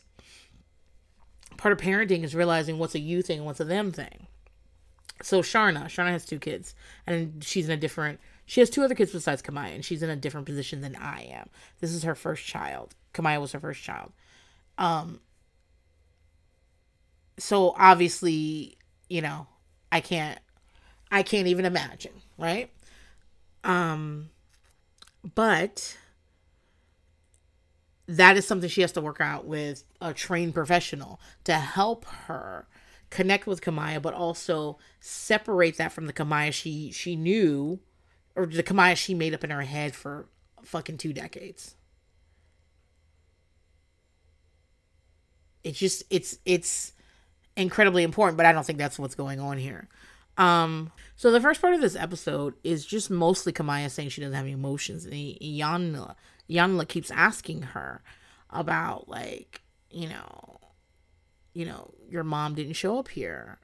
[1.56, 4.26] part of parenting is realizing what's a you thing and what's a them thing.
[5.22, 6.74] So Sharna, Sharna has two kids,
[7.06, 8.20] and she's in a different.
[8.46, 11.22] She has two other kids besides Kamiyah, and she's in a different position than I
[11.32, 11.48] am.
[11.80, 12.94] This is her first child.
[13.12, 14.12] Kamiyah was her first child.
[14.78, 15.20] Um.
[17.38, 18.78] So obviously,
[19.10, 19.46] you know,
[19.92, 20.38] I can't,
[21.10, 22.70] I can't even imagine, right?
[23.62, 24.30] Um,
[25.34, 25.96] but
[28.06, 32.66] that is something she has to work out with a trained professional to help her
[33.10, 37.80] connect with Kamiyah, but also separate that from the Kamiyah she she knew
[38.36, 40.28] or the Kamiyah she made up in her head for
[40.62, 41.74] fucking two decades.
[45.64, 46.92] It's just it's it's
[47.56, 49.88] incredibly important, but I don't think that's what's going on here.
[50.38, 54.34] Um, so the first part of this episode is just mostly Kamiyah saying she doesn't
[54.36, 56.14] have any emotions, and Iyanla
[56.48, 58.02] Iyanla keeps asking her
[58.50, 60.60] about like, you know,
[61.52, 63.58] you know, your mom didn't show up here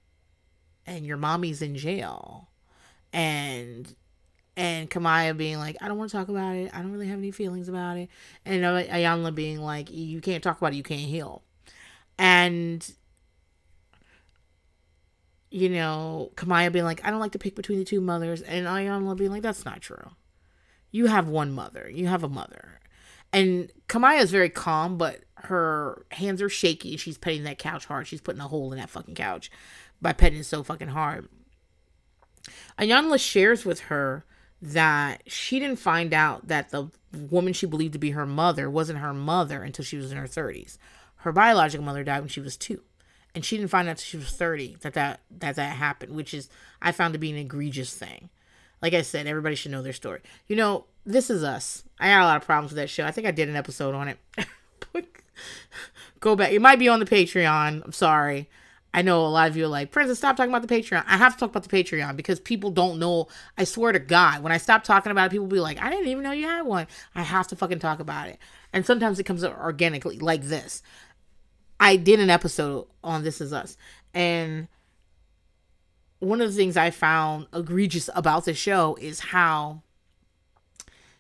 [0.87, 2.49] and your mommy's in jail.
[3.13, 3.95] And
[4.57, 6.71] and Kamiyah being like, I don't want to talk about it.
[6.75, 8.09] I don't really have any feelings about it.
[8.45, 10.77] And Iyanla being like, you can't talk about it.
[10.77, 11.43] You can't heal.
[12.19, 12.89] And,
[15.51, 18.43] you know, Kamiyah being like, I don't like to pick between the two mothers.
[18.43, 20.11] And Iyanla being like, that's not true
[20.93, 21.91] you have one mother.
[21.93, 22.79] You have a mother.
[23.33, 26.99] And Kamiyah is very calm, but her hands are shaky.
[26.99, 28.07] She's petting that couch hard.
[28.07, 29.51] She's putting a hole in that fucking couch
[30.01, 31.29] by petting it so fucking hard.
[32.79, 34.25] Iyanla shares with her
[34.63, 39.01] that she didn't find out that the woman she believed to be her mother wasn't
[39.01, 40.79] her mother until she was in her 30s.
[41.17, 42.81] Her biological mother died when she was two.
[43.35, 46.35] and she didn't find out until she was 30 that that that that happened which
[46.35, 46.49] is
[46.83, 48.29] i found to be an egregious thing.
[48.81, 50.21] Like i said everybody should know their story.
[50.47, 51.83] You know this is us.
[51.99, 53.05] I had a lot of problems with that show.
[53.05, 54.19] I think i did an episode on it.
[56.21, 56.53] Go back.
[56.53, 57.85] It might be on the patreon.
[57.85, 58.49] I'm sorry
[58.95, 61.05] I know a lot of you are like, Princess, stop talking about the Patreon.
[61.07, 63.29] I have to talk about the Patreon because people don't know.
[63.57, 66.09] I swear to God, when I stop talking about it, people be like, I didn't
[66.09, 66.87] even know you had one.
[67.15, 68.39] I have to fucking talk about it.
[68.73, 70.83] And sometimes it comes up organically, like this.
[71.81, 73.79] I did an episode on This Is Us.
[74.13, 74.69] And
[76.19, 79.83] one of the things I found egregious about the show is how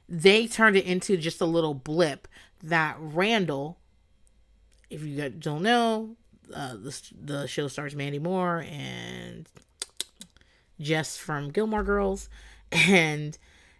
[0.08, 2.28] they turned it into just a little blip
[2.62, 3.78] that Randall,
[4.90, 6.16] if you don't know,
[6.54, 9.48] uh, the, the show stars Mandy Moore and
[10.80, 12.28] Jess from Gilmore Girls.
[12.88, 13.36] And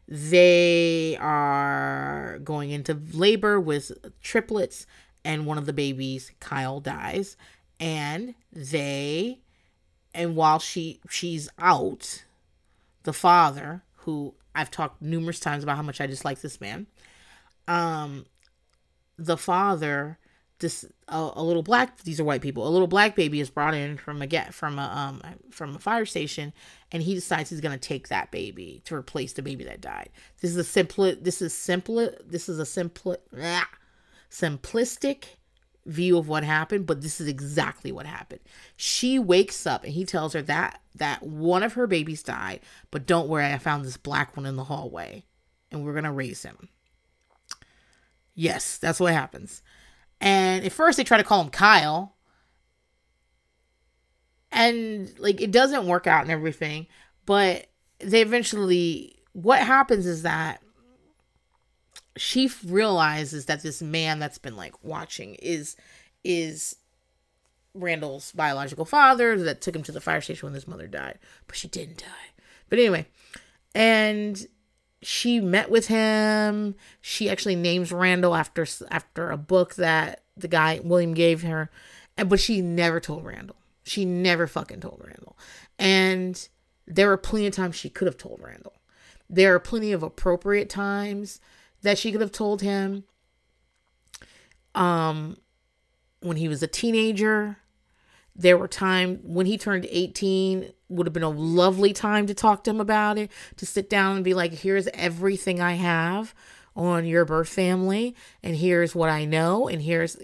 [0.09, 4.87] they are going into labor with triplets
[5.25, 7.37] and one of the babies kyle dies
[7.81, 9.39] and they
[10.15, 12.25] and while she she's out
[13.05, 16.87] the father who i've talked numerous times about how much i dislike this man
[17.69, 18.27] um
[19.17, 20.19] the father
[20.63, 23.75] this a, a little black these are white people a little black baby is brought
[23.75, 26.55] in from a get from a um from a fire station
[26.93, 30.11] and he decides he's going to take that baby to replace the baby that died.
[30.41, 33.17] This is a simple this is simple this is a simple
[34.31, 35.25] simplistic
[35.85, 38.41] view of what happened but this is exactly what happened.
[38.77, 42.61] She wakes up and he tells her that that one of her babies died
[42.91, 45.25] but don't worry i found this black one in the hallway
[45.71, 46.69] and we're going to raise him.
[48.35, 49.63] Yes that's what happens
[50.23, 52.15] and at first they try to call him Kyle.
[54.53, 56.87] And like it doesn't work out and everything,
[57.27, 57.67] but
[57.99, 60.63] they eventually what happens is that
[62.17, 65.75] she realizes that this man that's been like watching is
[66.23, 66.77] is
[67.75, 71.57] Randall's biological father that took him to the fire station when his mother died, but
[71.57, 72.31] she didn't die.
[72.69, 73.07] But anyway,
[73.75, 74.47] and
[75.03, 76.77] she met with him.
[77.01, 81.71] She actually names Randall after after a book that the guy William gave her,
[82.17, 83.57] but she never told Randall.
[83.83, 85.37] She never fucking told Randall.
[85.79, 86.49] And
[86.87, 88.75] there were plenty of times she could have told Randall.
[89.29, 91.41] There are plenty of appropriate times
[91.83, 93.05] that she could have told him.
[94.75, 95.37] Um
[96.21, 97.59] when he was a teenager,
[98.35, 102.65] there were times when he turned 18 would have been a lovely time to talk
[102.65, 106.35] to him about it, to sit down and be like, here's everything I have
[106.75, 110.17] on your birth family, and here's what I know, and here's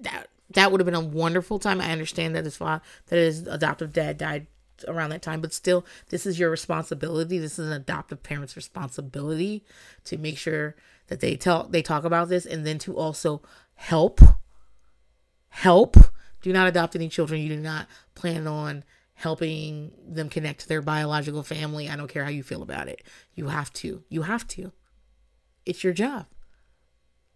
[0.00, 0.28] that.
[0.54, 1.80] That would have been a wonderful time.
[1.80, 4.48] I understand that his father, that his adoptive dad died
[4.86, 7.38] around that time, but still, this is your responsibility.
[7.38, 9.64] This is an adoptive parent's responsibility
[10.04, 10.74] to make sure
[11.06, 13.42] that they tell they talk about this, and then to also
[13.74, 14.20] help,
[15.48, 15.96] help.
[16.42, 18.84] Do not adopt any children you do not plan on
[19.14, 21.88] helping them connect to their biological family.
[21.88, 23.02] I don't care how you feel about it.
[23.34, 24.02] You have to.
[24.08, 24.72] You have to.
[25.64, 26.26] It's your job.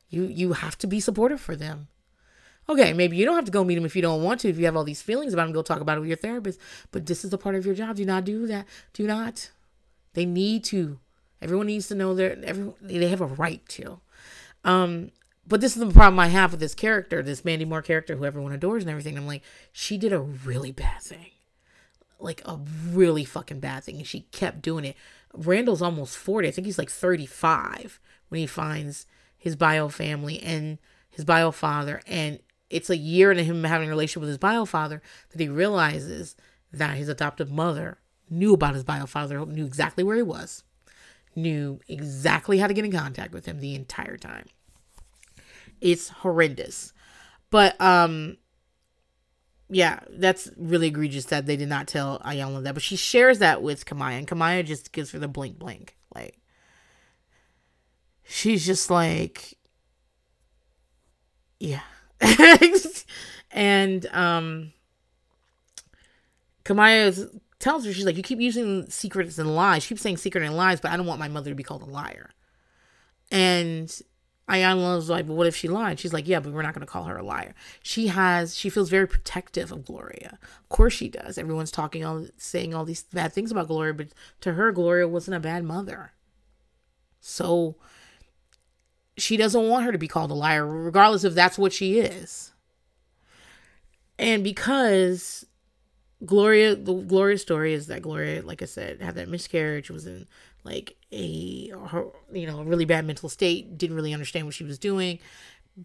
[0.08, 1.88] You you have to be supportive for them.
[2.68, 4.48] Okay, maybe you don't have to go meet them if you don't want to.
[4.48, 6.58] If you have all these feelings about them, go talk about it with your therapist.
[6.90, 7.96] But this is a part of your job.
[7.96, 8.66] Do not do that.
[8.92, 9.50] Do not.
[10.14, 10.98] They need to.
[11.40, 14.00] Everyone needs to know that every they have a right to.
[14.64, 15.12] Um,
[15.46, 18.24] but this is the problem I have with this character, this Mandy Moore character, who
[18.24, 19.16] everyone adores and everything.
[19.16, 19.42] I'm like,
[19.72, 21.30] she did a really bad thing
[22.18, 22.58] like a
[22.90, 24.96] really fucking bad thing and she kept doing it.
[25.34, 26.48] Randall's almost 40.
[26.48, 30.78] I think he's like 35 when he finds his bio family and
[31.10, 34.64] his bio father and it's a year into him having a relationship with his bio
[34.64, 36.36] father that he realizes
[36.72, 40.64] that his adoptive mother knew about his bio father, knew exactly where he was,
[41.36, 44.46] knew exactly how to get in contact with him the entire time.
[45.80, 46.92] It's horrendous.
[47.50, 48.36] But um
[49.68, 52.74] yeah, that's really egregious that they did not tell Iyanla that.
[52.74, 55.96] But she shares that with Kamiyah, and Kamiyah just gives her the blink blink.
[56.14, 56.38] Like,
[58.22, 59.54] she's just like,
[61.58, 61.80] yeah.
[63.50, 64.72] and um
[66.64, 69.82] Kamiyah tells her, she's like, you keep using secrets and lies.
[69.82, 71.82] She keeps saying secret and lies, but I don't want my mother to be called
[71.82, 72.30] a liar.
[73.30, 73.90] And
[74.48, 75.98] Iyanla was like, but what if she lied?
[75.98, 77.54] She's like, yeah, but we're not going to call her a liar.
[77.82, 80.38] She has, she feels very protective of Gloria.
[80.62, 81.36] Of course she does.
[81.36, 84.08] Everyone's talking all, saying all these bad things about Gloria, but
[84.42, 86.12] to her, Gloria wasn't a bad mother.
[87.20, 87.74] So
[89.16, 92.52] she doesn't want her to be called a liar, regardless if that's what she is.
[94.18, 95.44] And because
[96.24, 100.28] Gloria, the Gloria story is that Gloria, like I said, had that miscarriage, was in
[100.66, 104.78] like a her, you know really bad mental state didn't really understand what she was
[104.78, 105.18] doing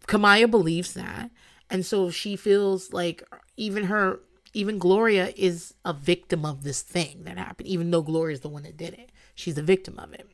[0.08, 1.30] kamiyah believes that
[1.70, 3.24] And so she feels like
[3.56, 4.20] even her
[4.54, 8.50] even Gloria is a victim of this thing that happened, even though Gloria is the
[8.50, 9.12] one that did it.
[9.34, 10.30] She's a victim of it.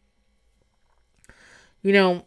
[1.84, 2.26] You know,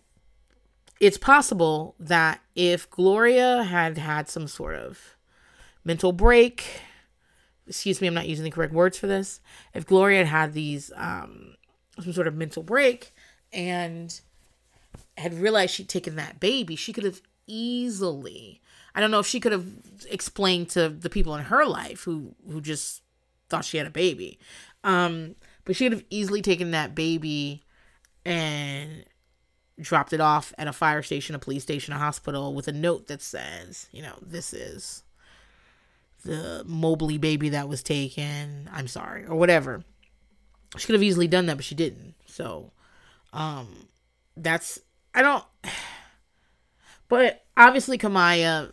[1.00, 5.16] it's possible that if Gloria had had some sort of
[5.84, 6.82] mental break,
[7.66, 9.40] excuse me, I'm not using the correct words for this.
[9.74, 11.56] If Gloria had had these, um,
[12.02, 13.14] some sort of mental break
[13.52, 14.20] and
[15.16, 18.60] had realized she'd taken that baby, she could have easily
[18.94, 19.66] I don't know if she could have
[20.08, 23.02] explained to the people in her life who who just
[23.48, 24.38] thought she had a baby.
[24.84, 27.62] Um, but she could have easily taken that baby
[28.24, 29.04] and
[29.80, 33.06] dropped it off at a fire station, a police station, a hospital with a note
[33.08, 35.02] that says, you know, this is
[36.24, 38.68] the Mobley baby that was taken.
[38.72, 39.84] I'm sorry, or whatever.
[40.76, 42.14] She could have easily done that, but she didn't.
[42.26, 42.72] So,
[43.32, 43.88] um,
[44.36, 44.78] that's
[45.14, 45.44] I don't.
[47.08, 48.72] But obviously, Kamiyah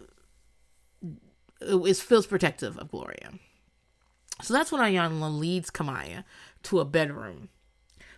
[1.60, 3.32] is feels protective of Gloria.
[4.44, 6.24] So that's when Iyanla leads Kamiyah
[6.64, 7.50] to a bedroom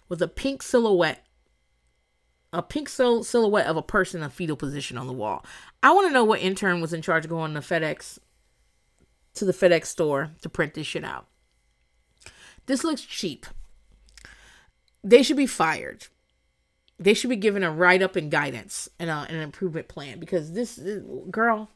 [0.10, 1.26] with a pink silhouette,
[2.52, 5.46] a pink sil- silhouette of a person in a fetal position on the wall.
[5.82, 8.20] I want to know what intern was in charge of going to FedEx
[9.36, 11.28] to the FedEx store to print this shit out.
[12.66, 13.46] This looks cheap.
[15.04, 16.08] They should be fired.
[17.00, 20.52] They should be given a write up and guidance and, a, an improvement plan because
[20.52, 20.78] this
[21.32, 21.70] girl,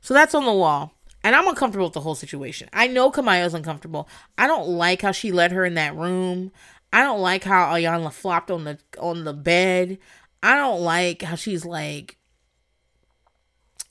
[0.00, 0.94] so that's on the wall.
[1.24, 2.68] And I'm uncomfortable with the whole situation.
[2.72, 4.08] I know Kamiyah's uncomfortable.
[4.36, 6.50] I don't like how she led her in that room.
[6.92, 9.98] I don't like how Iyanla flopped on the on the bed.
[10.42, 12.16] I don't like how she's like,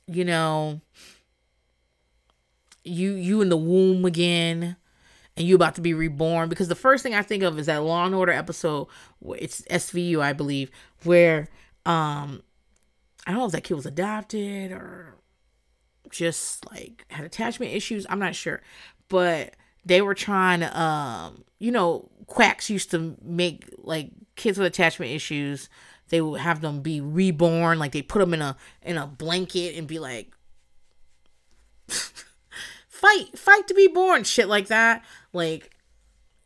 [0.08, 0.82] you know,
[2.84, 4.76] you you in the womb again
[5.38, 7.84] and you about to be reborn because the first thing I think of is that
[7.84, 8.88] Law and Order episode
[9.26, 10.72] it's SVU I believe
[11.04, 11.48] where
[11.86, 12.42] um
[13.26, 15.16] I don't know if that kid was adopted or
[16.10, 18.06] just like had attachment issues.
[18.10, 18.62] I'm not sure.
[19.08, 19.56] But
[19.86, 25.12] they were trying to um you know, quacks used to make like kids with attachment
[25.12, 25.70] issues,
[26.10, 29.78] they would have them be reborn, like they put them in a in a blanket
[29.78, 30.34] and be like
[31.88, 35.04] fight, fight to be born, shit like that.
[35.34, 35.72] Like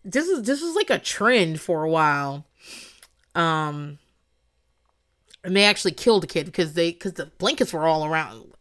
[0.04, 2.46] this is this was like a trend for a while.
[3.34, 4.00] Um
[5.44, 8.52] and they actually killed a kid because they because the blankets were all around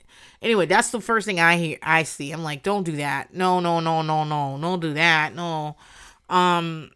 [0.44, 2.30] Anyway, that's the first thing I hear I see.
[2.30, 3.32] I'm like, don't do that.
[3.32, 4.58] No, no, no, no, no.
[4.60, 5.34] Don't do that.
[5.34, 5.76] No.
[6.28, 6.90] Um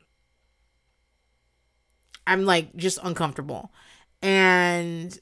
[2.26, 3.72] I'm like just uncomfortable.
[4.20, 5.18] And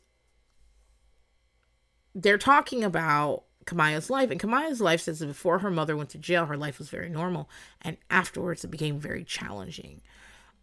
[2.16, 4.30] they're talking about Kamiyah's life.
[4.30, 7.08] And Kamiyah's life says that before her mother went to jail, her life was very
[7.08, 7.50] normal.
[7.82, 10.00] And afterwards, it became very challenging.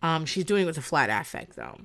[0.01, 1.81] Um, she's doing it with a flat affect, though.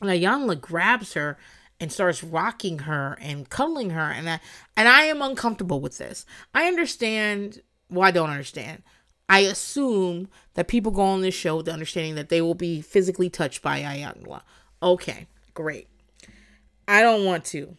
[0.00, 1.38] And Iyanla grabs her
[1.80, 4.40] and starts rocking her and cuddling her and I,
[4.76, 6.24] and I am uncomfortable with this.
[6.54, 7.60] I understand
[7.90, 8.82] well I don't understand.
[9.28, 12.80] I assume that people go on this show with the understanding that they will be
[12.80, 14.42] physically touched by Iyanla.
[14.82, 15.88] Okay, great.
[16.86, 17.76] I don't want to.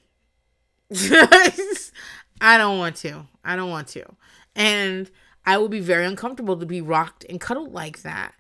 [2.42, 3.26] I don't want to.
[3.44, 4.06] I don't want to.
[4.56, 5.10] And
[5.46, 8.34] I will be very uncomfortable to be rocked and cuddled like that.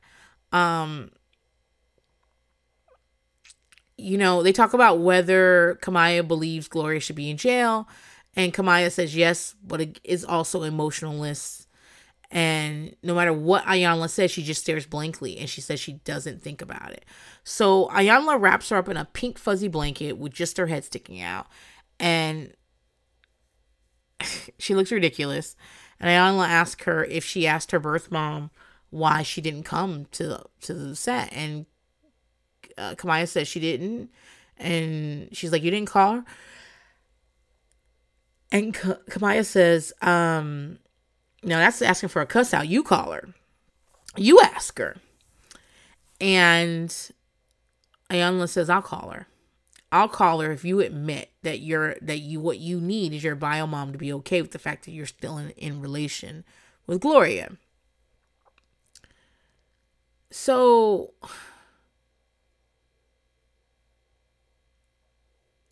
[0.52, 1.12] Um
[3.98, 7.88] you know, they talk about whether Kamiyah believes Gloria should be in jail.
[8.36, 11.68] And Kamiyah says yes, but it is also emotionless.
[12.30, 16.44] And no matter what Iyanla says, she just stares blankly and she says she doesn't
[16.44, 17.06] think about it.
[17.44, 21.22] So Iyanla wraps her up in a pink fuzzy blanket with just her head sticking
[21.22, 21.48] out.
[22.00, 22.54] And
[24.58, 25.56] she looks ridiculous.
[26.00, 28.52] And Iyanla asks her if she asked her birth mom
[28.90, 31.32] why she didn't come to to the set.
[31.34, 31.66] And
[32.78, 34.10] uh, Kamiyah says she didn't,
[34.58, 36.26] and she's like, "You didn't call her."
[38.52, 40.80] And K- Kamiyah says, um,
[41.44, 42.68] "No, that's asking for a cuss out.
[42.68, 43.30] You call her.
[44.16, 44.98] You ask her."
[46.22, 46.90] And
[48.10, 49.28] Iyanla says, "I'll call her.
[49.92, 53.36] I'll call her if you admit that you're that you what you need is your
[53.36, 56.44] bio mom to be okay with the fact that you're still in, in relation
[56.86, 57.58] with Gloria."
[60.30, 61.14] So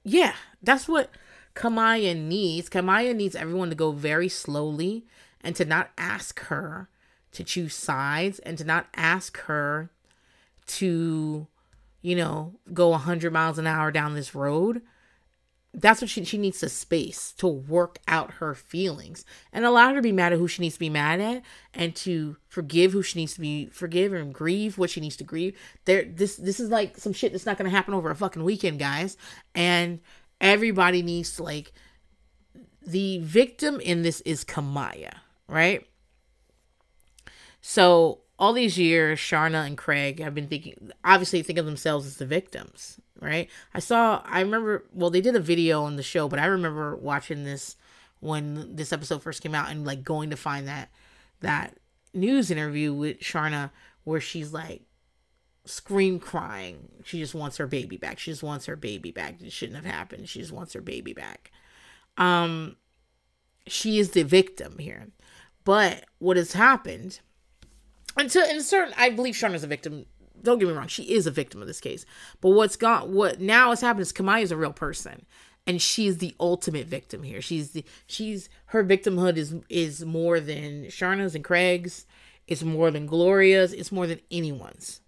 [0.03, 1.09] yeah, that's what
[1.55, 2.69] Kamiyah needs.
[2.69, 5.05] Kamiyah needs everyone to go very slowly
[5.41, 6.89] and to not ask her
[7.31, 9.89] to choose sides and to not ask her
[10.67, 11.47] to,
[12.05, 14.81] you know, go 100 miles an hour down this road
[15.77, 19.25] that's what she, she needs the space to work out her feelings.
[19.51, 21.43] And allow her to be mad at who she needs to be mad at
[21.73, 25.23] and to forgive who she needs to be forgive and grieve what she needs to
[25.23, 25.57] grieve.
[25.85, 28.79] There this this is like some shit that's not to happen over a fucking weekend
[28.79, 29.17] guys.
[29.53, 29.99] And
[30.39, 31.73] everybody needs to like
[32.85, 35.15] the victim in this is Kamiyah,
[35.47, 35.85] right?
[37.61, 42.17] So all these years, Sharna and Craig have been thinking, obviously, think of themselves as
[42.17, 43.49] the victims, right?
[43.73, 46.95] I saw, I remember, well, they did a video on the show, but I remember
[46.95, 47.77] watching this
[48.19, 50.89] when this episode first came out and like going to find that
[51.41, 51.77] that
[52.13, 53.71] news interview with Sharna
[54.03, 54.81] where she's like
[55.65, 56.89] scream crying.
[57.03, 58.19] She just wants her baby back.
[58.19, 59.41] She just wants her baby back.
[59.41, 60.29] It shouldn't have happened.
[60.29, 61.51] She just wants her baby back.
[62.17, 62.77] Um
[63.67, 65.07] she is the victim here.
[65.63, 67.19] But what has happened
[68.17, 70.05] and to in certain I believe Sharna's a victim.
[70.41, 72.05] Don't get me wrong, she is a victim of this case.
[72.41, 75.25] But what's got what now has happened is Kamiyah is a real person
[75.67, 77.41] and she's the ultimate victim here.
[77.41, 82.05] She's the she's her victimhood is is more than Sharna's and Craig's.
[82.47, 83.73] It's more than Gloria's.
[83.73, 85.01] It's more than anyone's.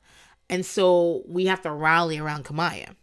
[0.50, 2.96] And so we have to rally around Kamiyah.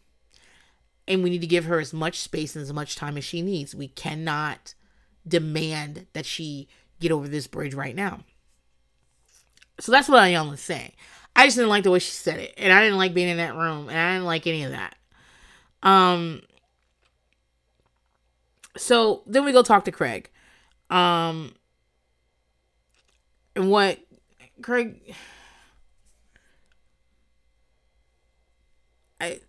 [1.06, 3.42] And we need to give her as much space and as much time as she
[3.42, 3.74] needs.
[3.74, 4.74] We cannot
[5.28, 8.20] demand that she get over this bridge right now.
[9.80, 10.92] So that's what Iyanla's saying.
[11.36, 12.54] I just didn't like the way she said it.
[12.56, 13.88] And I didn't like being in that room.
[13.88, 14.96] And I didn't like any of that.
[15.82, 16.42] Um
[18.76, 20.30] so then we go talk to Craig.
[20.90, 21.54] Um
[23.56, 23.98] and what
[24.62, 25.14] Craig
[29.20, 29.40] I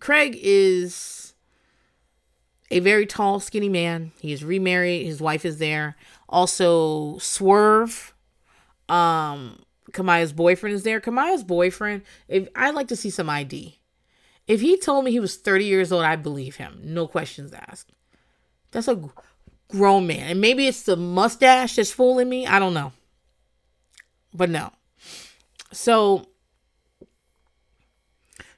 [0.00, 1.34] Craig is
[2.70, 4.12] a very tall, skinny man.
[4.20, 5.06] He is remarried.
[5.06, 5.96] His wife is there.
[6.28, 8.13] Also, Swerve,
[8.94, 9.58] um,
[9.92, 11.00] Kamiyah's boyfriend is there.
[11.00, 12.02] Kamiyah's boyfriend.
[12.28, 13.78] If I'd like to see some ID.
[14.46, 16.80] If he told me he was 30 years old, I believe him.
[16.82, 17.92] No questions asked.
[18.72, 19.02] That's a
[19.68, 20.30] grown man.
[20.30, 22.46] And maybe it's the mustache that's fooling me.
[22.46, 22.92] I don't know.
[24.34, 24.72] But no.
[25.72, 26.26] So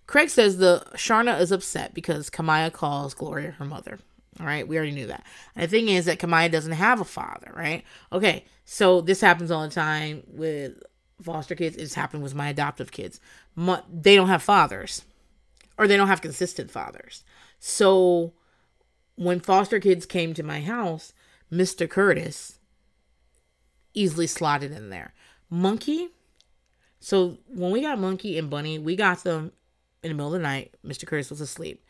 [0.07, 3.99] Craig says the Sharna is upset because Kamiyah calls Gloria her mother.
[4.39, 5.25] All right, we already knew that.
[5.55, 7.85] And the thing is that Kamiyah doesn't have a father, right?
[8.13, 10.83] Okay, so this happens all the time with
[11.23, 11.77] foster kids.
[11.77, 13.21] It's happened with my adoptive kids.
[13.57, 15.03] they don't have fathers,
[15.79, 17.25] or they don't have consistent fathers.
[17.59, 18.35] So
[19.17, 21.15] when foster kids came to my house,
[21.51, 21.89] Mr.
[21.89, 22.59] Curtis
[23.95, 25.15] easily slotted in there.
[25.49, 26.09] Monkey.
[27.01, 29.53] So when we got Monkey and Bunny, we got them
[30.03, 30.75] in the middle of the night.
[30.85, 31.07] Mr.
[31.07, 31.83] Curtis was asleep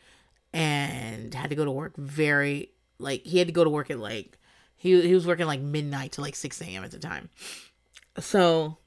[0.53, 3.99] and had to go to work very like he had to go to work at
[3.99, 4.37] like
[4.75, 6.83] he he was working like midnight to like 6 a.m.
[6.83, 7.29] at the time.
[8.19, 8.77] So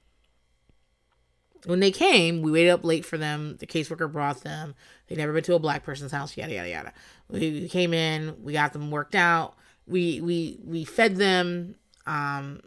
[1.66, 3.56] when they came, we waited up late for them.
[3.58, 4.74] The caseworker brought them.
[5.06, 6.92] They'd never been to a black person's house, yada yada yada.
[7.28, 9.54] We came in, we got them worked out.
[9.86, 11.74] We we we fed them,
[12.06, 12.60] um,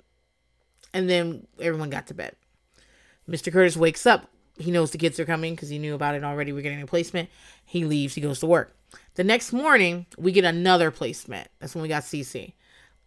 [0.93, 2.35] and then everyone got to bed.
[3.29, 3.51] Mr.
[3.51, 4.29] Curtis wakes up.
[4.57, 6.51] He knows the kids are coming because he knew about it already.
[6.51, 7.29] We're getting a placement.
[7.65, 8.15] He leaves.
[8.15, 8.75] He goes to work.
[9.15, 11.47] The next morning, we get another placement.
[11.59, 12.53] That's when we got CC.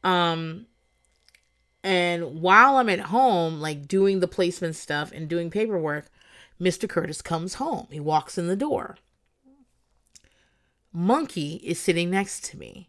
[0.02, 0.66] Um,
[1.84, 6.06] and while I'm at home, like doing the placement stuff and doing paperwork,
[6.60, 6.88] Mr.
[6.88, 7.86] Curtis comes home.
[7.90, 8.96] He walks in the door.
[10.92, 12.88] Monkey is sitting next to me.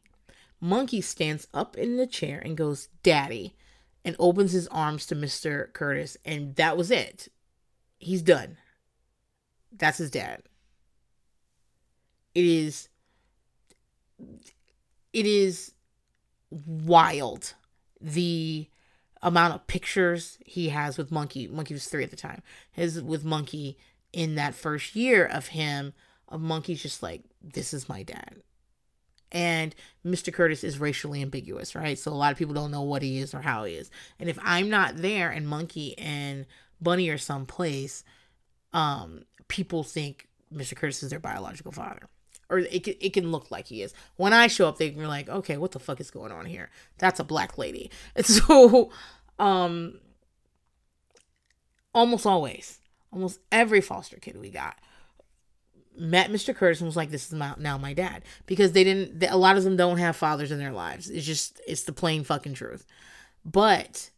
[0.60, 3.56] Monkey stands up in the chair and goes, Daddy,
[4.04, 5.72] and opens his arms to Mr.
[5.74, 6.18] Curtis.
[6.26, 7.28] And that was it.
[8.00, 8.58] He's done.
[9.72, 10.44] That's his dad.
[12.34, 12.90] It is.
[15.14, 15.74] It is
[16.50, 17.54] wild.
[18.00, 18.68] The
[19.22, 21.48] amount of pictures he has with Monkey.
[21.48, 22.42] Monkey was three at the time.
[22.72, 23.78] His with Monkey
[24.14, 25.94] in that first year of him,
[26.30, 28.42] of Monkey's just like, this is my dad.
[29.32, 29.76] And
[30.06, 30.34] Mr.
[30.34, 32.00] Curtis is racially ambiguous, right?
[32.00, 33.92] So a lot of people don't know what he is or how he is.
[34.20, 36.46] And if I'm not there and Monkey and
[36.82, 38.04] Bunny or someplace,
[38.74, 40.76] um, people think Mr.
[40.76, 42.10] Curtis is their biological father
[42.50, 43.94] or it can, it can look like he is.
[44.16, 46.70] When I show up, they're like, okay, what the fuck is going on here?
[46.98, 47.92] That's a black lady.
[48.16, 48.92] And so,
[49.40, 50.00] um,
[51.94, 52.80] almost always,
[53.12, 54.78] almost every foster kid we got
[56.00, 56.56] met Mr.
[56.56, 58.24] Curtis and was like, this is my, now my dad.
[58.46, 61.10] Because they didn't, a lot of them don't have fathers in their lives.
[61.10, 62.86] It's just, it's the plain fucking truth.
[63.44, 64.12] But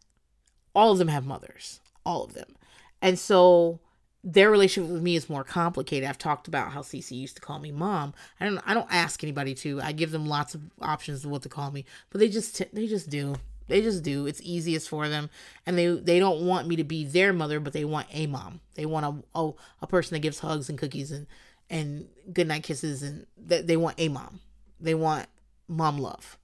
[0.76, 1.80] all of them have mothers.
[2.10, 2.56] All of them.
[3.02, 3.80] And so,
[4.24, 6.10] their relationship with me is more complicated.
[6.10, 8.14] I've talked about how Cece used to call me mom.
[8.40, 9.80] I don't I don't ask anybody to.
[9.82, 12.88] I give them lots of options of what to call me, but they just they
[12.88, 13.36] just do.
[13.68, 14.26] They just do.
[14.26, 15.30] It's easiest for them,
[15.66, 18.60] and they they don't want me to be their mother, but they want a mom.
[18.74, 19.52] They want a a,
[19.84, 21.28] a person that gives hugs and cookies and
[21.70, 24.40] and goodnight kisses, and they, they want a mom.
[24.80, 25.28] They want
[25.68, 26.39] mom love,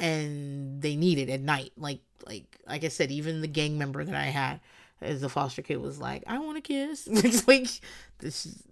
[0.00, 1.72] and they need it at night.
[1.76, 4.60] Like like like I said, even the gang member that I had
[5.00, 7.06] as a foster kid was like, I want a kiss.
[7.10, 7.68] it's like
[8.18, 8.62] this is,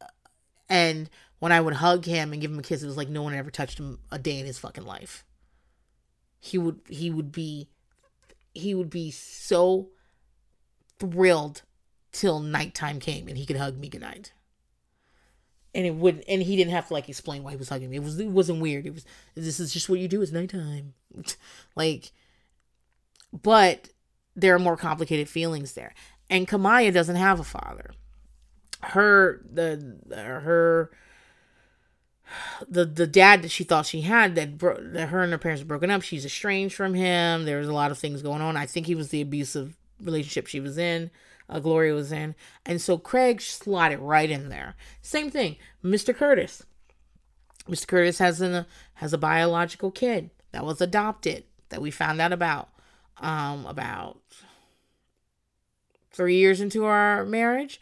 [0.00, 0.06] uh,
[0.68, 1.08] and
[1.38, 3.34] when I would hug him and give him a kiss, it was like no one
[3.34, 5.24] ever touched him a day in his fucking life.
[6.40, 7.68] He would he would be
[8.54, 9.88] he would be so
[10.98, 11.62] thrilled
[12.12, 14.32] till nighttime came and he could hug me goodnight.
[15.76, 17.96] And it would and he didn't have to like explain why he was hugging me.
[17.96, 18.86] It was it wasn't weird.
[18.86, 19.04] It was
[19.34, 20.94] this is just what you do, it's nighttime.
[21.76, 22.12] like
[23.42, 23.90] but
[24.34, 25.94] there are more complicated feelings there.
[26.30, 27.90] And Kamiyah doesn't have a father.
[28.82, 30.90] Her the her
[32.68, 35.62] the the dad that she thought she had that, bro- that her and her parents
[35.62, 36.02] broken up.
[36.02, 37.44] She's estranged from him.
[37.44, 38.56] there's a lot of things going on.
[38.56, 41.10] I think he was the abusive relationship she was in.
[41.48, 42.34] Uh, Gloria was in,
[42.64, 44.74] and so Craig slotted right in there.
[45.00, 46.14] Same thing, Mr.
[46.14, 46.64] Curtis.
[47.68, 47.86] Mr.
[47.86, 52.68] Curtis has an has a biological kid that was adopted that we found out about
[53.18, 54.20] um about
[56.10, 57.80] three years into our marriage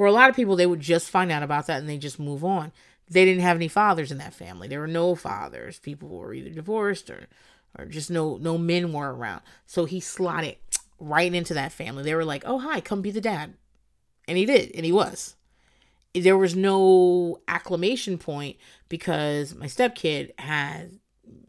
[0.00, 2.18] for a lot of people, they would just find out about that and they just
[2.18, 2.72] move on.
[3.10, 4.66] They didn't have any fathers in that family.
[4.66, 5.78] There were no fathers.
[5.78, 7.26] People were either divorced or,
[7.78, 9.42] or just no no men were around.
[9.66, 10.56] So he slotted
[11.00, 12.02] right into that family.
[12.02, 13.54] They were like, "Oh hi, come be the dad,"
[14.28, 15.34] and he did, and he was.
[16.14, 18.56] There was no acclamation point
[18.88, 20.98] because my stepkid had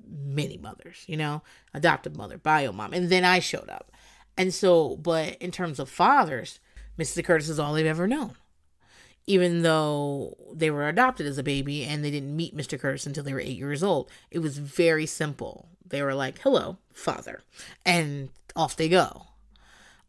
[0.07, 1.41] many mothers, you know,
[1.73, 3.91] adoptive mother, bio mom, and then I showed up.
[4.37, 6.59] And so, but in terms of fathers,
[6.97, 7.23] Mrs.
[7.23, 8.35] Curtis is all they've ever known
[9.27, 12.79] even though they were adopted as a baby and they didn't meet Mr.
[12.79, 14.09] Curtis until they were eight years old.
[14.29, 15.69] It was very simple.
[15.85, 17.41] They were like, hello, father.
[17.85, 19.27] And off they go.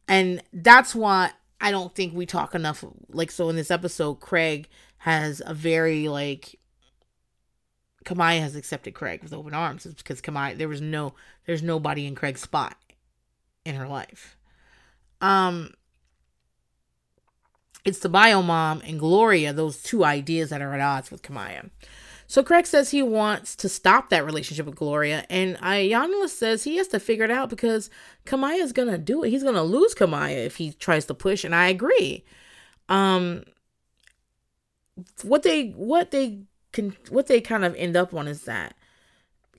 [0.09, 1.31] And that's why
[1.61, 2.85] I don't think we talk enough.
[3.09, 6.59] Like, so in this episode, Craig has a very, like,
[8.05, 9.87] Kamiyah has accepted Craig with open arms.
[9.87, 11.15] Because Kamiyah, there was no,
[11.47, 12.77] there's nobody in Craig's spot
[13.65, 14.37] in her life.
[15.21, 15.75] Um,
[17.85, 21.71] it's the bio mom and Gloria, those two ideas that are at odds with Kamiyah.
[22.27, 26.77] So Craig says he wants to stop that relationship with Gloria, and Iyanla says he
[26.77, 27.91] has to figure it out because
[28.27, 29.31] Kamiyah is gonna do it.
[29.31, 32.25] He's gonna lose Kamiyah if he tries to push, and I agree.
[32.89, 33.45] Um,
[35.23, 36.43] what they what they
[36.73, 38.75] can what they kind of end up on is that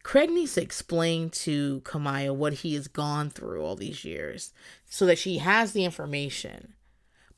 [0.03, 4.53] Craig needs to explain to Kamiyah what he has gone through all these years,
[4.86, 6.74] so that she has the information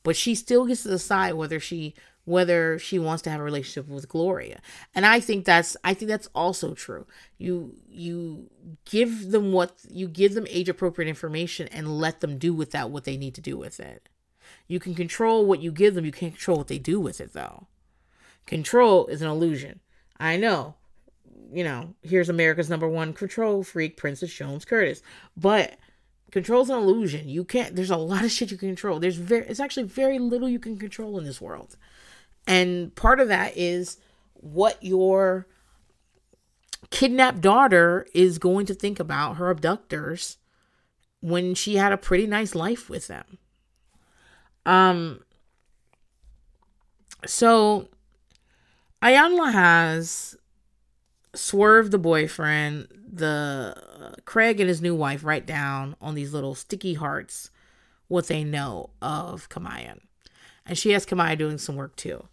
[0.06, 1.92] but she still gets to decide whether she
[2.26, 4.60] whether she wants to have a relationship with Gloria.
[4.94, 7.06] And I think that's I think that's also true.
[7.38, 8.50] You you
[8.84, 12.90] give them what you give them age appropriate information and let them do with that
[12.90, 14.08] what they need to do with it.
[14.66, 17.32] You can control what you give them, you can't control what they do with it
[17.32, 17.68] though.
[18.44, 19.80] Control is an illusion.
[20.18, 20.74] I know.
[21.52, 25.00] You know, here's America's number one control freak, Princess Jones Curtis.
[25.36, 25.78] But
[26.32, 27.28] Control's an illusion.
[27.28, 27.76] You can't.
[27.76, 28.98] There's a lot of shit you can control.
[28.98, 29.46] There's very.
[29.46, 31.76] It's actually very little you can control in this world,
[32.46, 33.98] and part of that is
[34.34, 35.46] what your
[36.90, 40.38] kidnapped daughter is going to think about her abductors
[41.20, 43.38] when she had a pretty nice life with them.
[44.64, 45.20] Um.
[47.24, 47.88] So,
[49.02, 50.36] Iyanla has
[51.34, 56.54] swerved the boyfriend, the uh, Craig and his new wife write down on these little
[56.54, 57.50] sticky hearts
[58.08, 59.98] what they know of Kamiyah.
[60.64, 62.28] And she has Kamiyah doing some work too.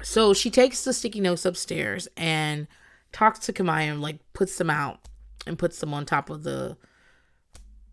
[0.00, 2.66] So she takes the sticky notes upstairs and
[3.12, 5.00] talks to Kamiyah and like puts them out
[5.46, 6.76] and puts them on top of the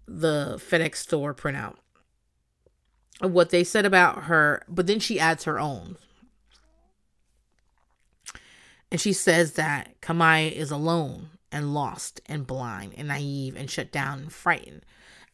[0.08, 1.76] the FedEx store printout
[3.22, 5.98] of what they said about her, but then she adds her own.
[8.92, 13.92] And she says that Kamiyah is alone and lost and blind and naive and shut
[13.92, 14.86] down and frightened.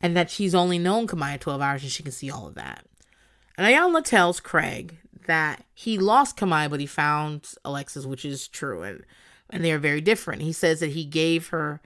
[0.02, 2.85] And that she's only known Kamiyah 12 hours and she can see all of that.
[3.57, 8.84] And Iyanla tells Craig that he lost Kamiyah, but he found Alexis, which is true.
[8.84, 9.06] And,
[9.49, 10.41] and they are very different.
[10.41, 11.81] He says that he gave her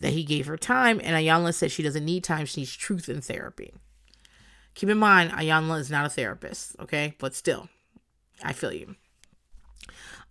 [0.00, 3.08] that he gave her time, and Iyanla says she doesn't need time, she needs truth
[3.08, 3.72] in therapy.
[4.74, 7.14] Keep in mind, Iyanla is not a therapist, okay?
[7.18, 7.68] But still,
[8.42, 8.96] I feel you.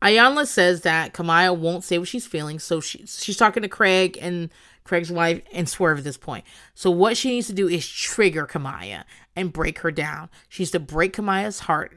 [0.02, 4.20] Iyanla says that Kamiyah won't say what she's feeling, so she, she's talking to Craig
[4.22, 4.52] and
[4.84, 6.46] Craig's wife and Swerve at this point.
[6.76, 9.04] So what she needs to do is trigger Kamiyah
[9.36, 10.30] and break her down.
[10.48, 11.92] She needs to break Kamiyah's heart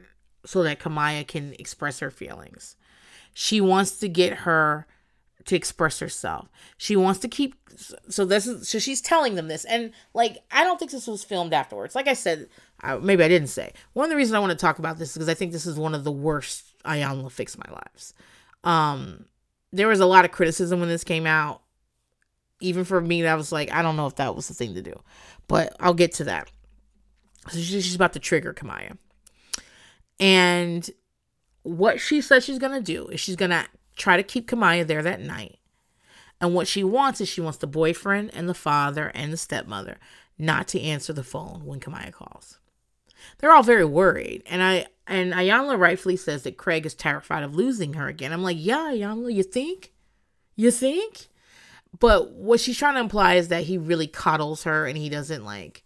[0.45, 2.75] so that Kamiyah can express her feelings.
[3.33, 4.87] She wants to get her
[5.45, 6.49] to express herself.
[6.77, 7.55] She wants to keep
[8.09, 11.23] so this is so she's telling them this and like I don't think this was
[11.23, 11.95] filmed afterwards.
[11.95, 12.49] Like I said,
[12.81, 13.73] I, maybe I didn't say.
[13.93, 15.65] One of the reasons I want to talk about this is because I think this
[15.65, 18.13] is one of the worst Iyanla Fix My Lives.
[18.63, 19.25] Um,
[19.71, 21.61] there was a lot of criticism when this came out.
[22.61, 24.81] Even for me, that was like, I don't know if that was the thing to
[24.81, 25.01] do.
[25.47, 26.51] But I'll get to that.
[27.49, 28.97] So she's about to trigger Kamiyah.
[30.19, 30.89] And
[31.63, 33.65] what she says she's going to do is she's going to
[33.95, 35.59] try to keep Kamiyah there that night.
[36.41, 39.97] And what she wants is she wants the boyfriend and the father and the stepmother
[40.37, 42.59] not to answer the phone when Kamiyah calls.
[43.37, 44.43] They're all very worried.
[44.45, 48.31] And I and Iyanla rightfully says that Craig is terrified of losing her again.
[48.31, 49.91] I'm like, yeah, Iyanla, you think?
[50.55, 51.27] You think?
[51.97, 55.43] But what she's trying to imply is that he really coddles her and he doesn't
[55.43, 55.83] like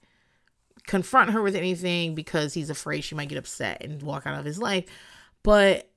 [0.88, 4.46] confront her with anything because he's afraid she might get upset and walk out of
[4.46, 4.86] his life.
[5.44, 5.90] But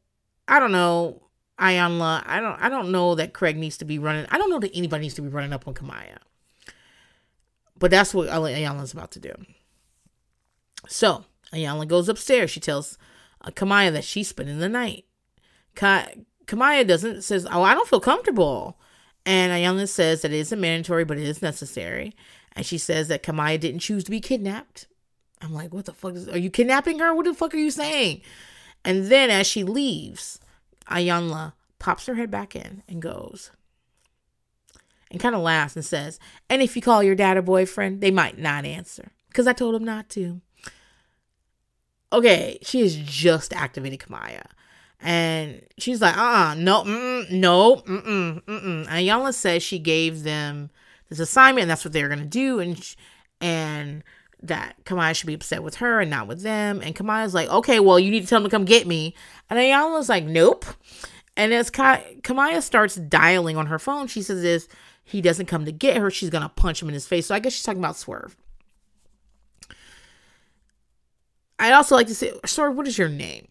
[0.48, 1.22] I don't know,
[1.58, 2.24] Iyanla.
[2.26, 2.60] I don't.
[2.60, 4.26] I don't know that Craig needs to be running.
[4.30, 6.18] I don't know that anybody needs to be running up on Kamiyah.
[7.78, 9.32] But that's what Iyanla's about to do.
[10.88, 12.50] So Iyanla goes upstairs.
[12.50, 12.98] She tells
[13.42, 15.04] uh, Kamiyah that she's spending the night.
[15.74, 16.08] Ka-
[16.46, 18.78] Kamiyah doesn't says, "Oh, I don't feel comfortable."
[19.24, 22.14] And Iyanla says that it isn't mandatory, but it is necessary.
[22.56, 24.88] And she says that Kamiyah didn't choose to be kidnapped.
[25.42, 27.14] I'm like, what the fuck is, are you kidnapping her?
[27.14, 28.22] What the fuck are you saying?
[28.84, 30.40] And then as she leaves,
[30.90, 33.50] Iyanla pops her head back in and goes
[35.10, 36.18] and kind of laughs and says,
[36.48, 39.74] and if you call your dad a boyfriend, they might not answer because I told
[39.74, 40.40] him not to.
[42.12, 44.46] Okay, she has just activated Kamiyah.
[45.00, 48.86] And she's like, uh uh no, mm, no, mm-mm, mm-mm.
[48.88, 50.70] And says she gave them
[51.08, 52.60] this assignment and that's what they're going to do.
[52.60, 52.94] And,
[53.40, 54.04] and
[54.42, 56.80] that Kamiyah should be upset with her and not with them.
[56.82, 59.14] And Kamiyah's like, okay, well, you need to tell them to come get me.
[59.48, 60.64] And Iyanla's like, nope.
[61.36, 64.68] And as Ka- Kamiyah starts dialing on her phone, she says, "If
[65.04, 67.40] he doesn't come to get her, she's gonna punch him in his face." So I
[67.40, 68.36] guess she's talking about Swerve.
[71.58, 73.48] I'd also like to say, Swerve, what is your name?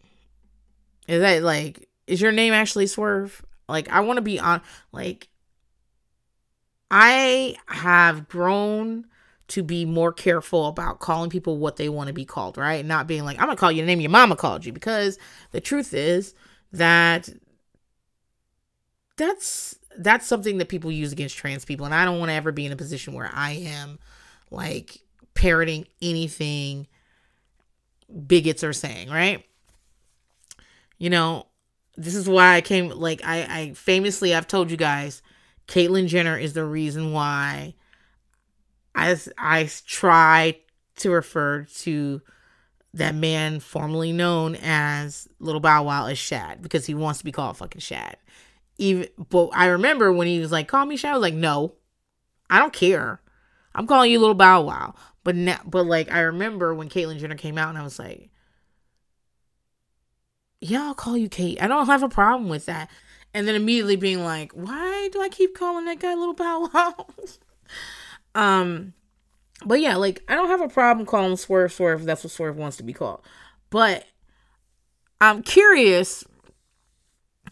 [1.07, 3.44] Is that like, is your name actually Swerve?
[3.68, 4.61] Like, I want to be on,
[4.91, 5.27] like,
[6.91, 9.06] I have grown
[9.48, 12.86] to be more careful about calling people what they want to be called, right?
[12.86, 15.20] Not being like, I'm gonna call you the name your mama called you, because
[15.52, 16.34] the truth is
[16.72, 17.30] that
[19.18, 22.52] that's that's something that people use against trans people, and I don't want to ever
[22.52, 23.99] be in a position where I am
[24.52, 24.99] like
[25.34, 26.88] parroting anything
[28.28, 29.45] bigots are saying, right?
[30.98, 31.48] You know,
[31.98, 35.22] this is why I came like I I famously I've told you guys,
[35.67, 37.75] Caitlyn Jenner is the reason why
[38.93, 40.59] I I try
[40.97, 42.21] to refer to
[42.93, 47.31] that man formerly known as Little Bow Wow as Shad because he wants to be
[47.31, 48.17] called fucking Shad.
[48.77, 51.73] Even but I remember when he was like, "Call me Shad," I was like, "No,
[52.49, 53.21] I don't care.
[53.73, 57.35] I'm calling you Little Bow Wow." But now, but like I remember when Caitlyn Jenner
[57.35, 58.29] came out, and I was like,
[60.61, 61.61] "Yeah, I'll call you Kate.
[61.61, 62.89] I don't have a problem with that."
[63.36, 67.07] And then immediately being like, "Why do I keep calling that guy Little Bow Wow?"
[68.36, 68.94] Um,
[69.66, 72.76] but yeah, like I don't have a problem calling Swerve Swerve that's what Swerve wants
[72.78, 73.22] to be called.
[73.70, 74.06] But
[75.22, 76.26] I'm curious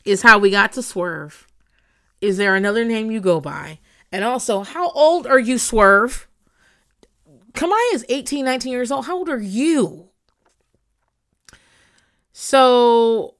[0.04, 1.48] is how we got to Swerve.
[2.20, 3.80] Is there another name you go by?
[4.12, 6.28] And also, how old are you, Swerve?
[7.54, 9.06] Kamiyah is 18, 19 years old.
[9.06, 10.10] How old are you?
[12.34, 13.36] So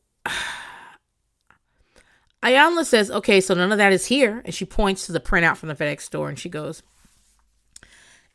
[2.44, 4.42] Iyanla says, okay, so none of that is here.
[4.44, 6.84] And she points to the printout from the FedEx store and she goes,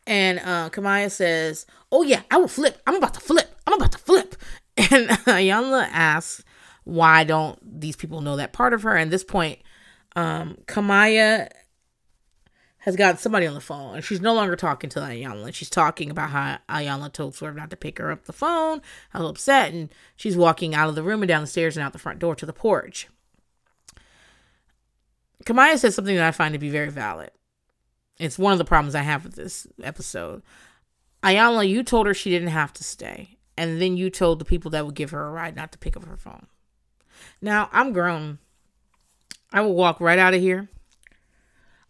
[0.08, 2.80] and uh, Kamiyah says, Oh, yeah, I will flip.
[2.86, 3.54] I'm about to flip.
[3.66, 4.34] I'm about to flip.
[4.90, 6.44] And Iyanla asks,
[6.84, 8.94] Why don't these people know that part of her?
[8.94, 9.58] And at this point,
[10.14, 11.48] um, Kamiyah
[12.78, 15.52] has got somebody on the phone and she's no longer talking to Iyanla.
[15.52, 18.80] She's talking about how Iyanla told Swerve not to pick her up the phone,
[19.10, 21.92] how upset, and she's walking out of the room and down the stairs and out
[21.92, 23.08] the front door to the porch.
[25.44, 27.30] Kamiyah says something that I find to be very valid.
[28.18, 30.42] It's one of the problems I have with this episode.
[31.22, 33.38] Iyanla, you told her she didn't have to stay.
[33.56, 35.96] And then you told the people that would give her a ride not to pick
[35.96, 36.46] up her phone.
[37.42, 38.38] Now, I'm grown.
[39.52, 40.68] I will walk right out of here.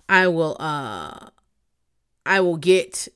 [0.08, 1.28] I will uh
[2.24, 3.08] I will get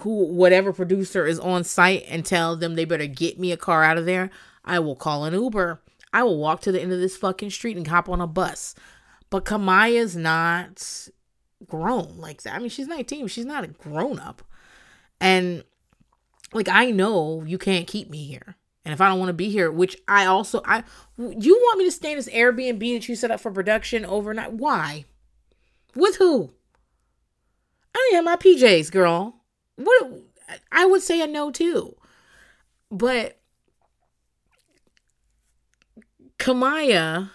[0.00, 3.84] who whatever producer is on site and tell them they better get me a car
[3.84, 4.30] out of there.
[4.64, 5.82] I will call an Uber.
[6.12, 8.74] I will walk to the end of this fucking street and hop on a bus.
[9.34, 11.08] But Kamiyah's not
[11.66, 12.54] grown like that.
[12.54, 14.42] I mean, she's 19, she's not a grown up.
[15.20, 15.64] And
[16.52, 18.54] like I know you can't keep me here.
[18.84, 20.84] And if I don't want to be here, which I also I
[21.18, 24.52] you want me to stay in this Airbnb that you set up for production overnight?
[24.52, 25.04] Why?
[25.96, 26.52] With who?
[27.92, 29.34] I don't have my PJs, girl.
[29.74, 30.12] What
[30.70, 31.96] I would say a no too.
[32.88, 33.40] But
[36.38, 37.30] Kamiyah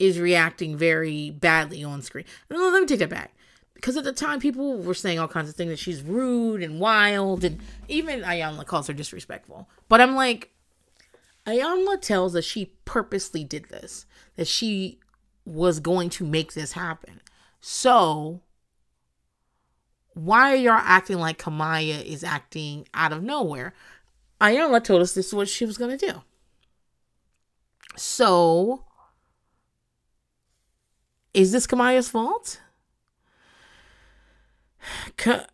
[0.00, 2.24] is reacting very badly on screen.
[2.48, 3.34] Let me take that back.
[3.74, 6.80] Because at the time, people were saying all kinds of things that she's rude and
[6.80, 9.68] wild, and even Iyanla calls her disrespectful.
[9.88, 10.50] But I'm like,
[11.46, 14.06] Iyanla tells us she purposely did this,
[14.36, 14.98] that she
[15.44, 17.20] was going to make this happen.
[17.60, 18.40] So,
[20.14, 23.72] why are y'all acting like Kamiyah is acting out of nowhere?
[24.40, 26.22] Iyanla told us this is what she was going to do.
[27.96, 28.84] So,
[31.34, 32.60] is this Kamiyah's fault?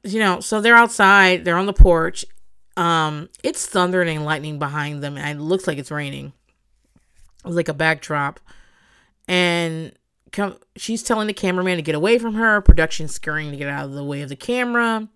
[0.04, 2.24] You know, so they're outside, they're on the porch.
[2.76, 6.32] Um, it's thundering and lightning behind them, and it looks like it's raining.
[7.44, 8.38] It's like a backdrop.
[9.26, 9.92] And
[10.76, 12.60] she's telling the cameraman to get away from her.
[12.60, 15.08] Production scurrying to get out of the way of the camera.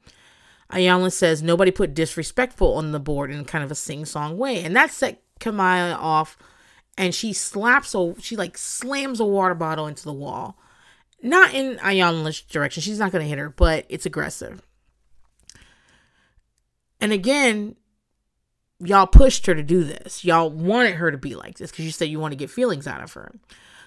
[0.72, 4.64] Iyanla says nobody put disrespectful on the board in kind of a sing song way.
[4.64, 6.36] And that set Kamiyah off
[7.00, 10.58] and she slaps a she like slams a water bottle into the wall.
[11.22, 12.82] Not in Iyanla's direction.
[12.82, 14.60] She's not gonna hit her, but it's aggressive.
[17.00, 17.76] And again,
[18.80, 20.26] y'all pushed her to do this.
[20.26, 22.86] Y'all wanted her to be like this because you said you want to get feelings
[22.86, 23.32] out of her.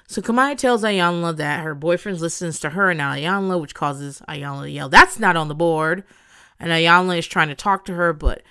[0.07, 4.23] So Kamiyah tells Iyanla that her boyfriend listens to her and not Iyanla, which causes
[4.27, 6.03] Iyanla to yell, That's not on the board.
[6.59, 8.41] And Iyanla is trying to talk to her, but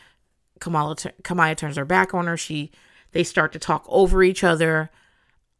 [0.60, 2.36] Kamala t- Kamiyah turns her back on her.
[2.36, 2.70] She
[3.12, 4.90] they start to talk over each other.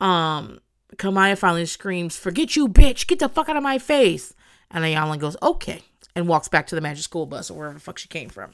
[0.01, 0.61] Um
[0.97, 4.35] Kamiyah finally screams, Forget you, bitch, get the fuck out of my face.
[4.71, 5.83] And Iyanla goes, Okay,
[6.15, 8.53] and walks back to the magic school bus or wherever the fuck she came from.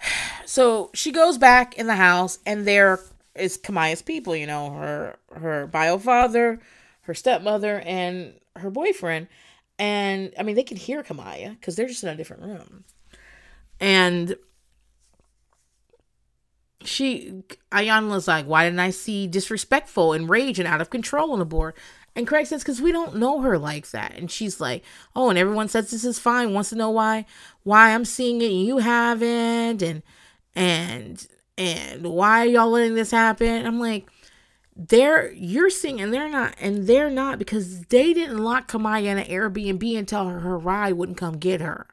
[0.44, 2.98] So she goes back in the house and there
[3.34, 6.60] is Kamiyah's people, you know, her her bio father,
[7.02, 9.28] her stepmother, and her boyfriend.
[9.78, 12.84] And I mean, they can hear Kamiyah because they're just in a different room.
[13.80, 14.36] And
[16.86, 21.38] she, Iyanla's like, why didn't I see disrespectful and rage and out of control on
[21.38, 21.74] the board?
[22.14, 24.16] And Craig says, because we don't know her like that.
[24.16, 24.84] And she's like,
[25.16, 27.24] oh, and everyone says this is fine, wants to know why,
[27.62, 29.82] why I'm seeing it and you haven't.
[29.82, 30.02] And,
[30.54, 31.26] and
[31.58, 33.66] and why are y'all letting this happen?
[33.66, 34.08] I'm like,
[34.74, 39.18] they're you're seeing and they're not and they're not because they didn't lock Kamiyah in
[39.18, 41.86] an Airbnb and tell her her ride wouldn't come get her.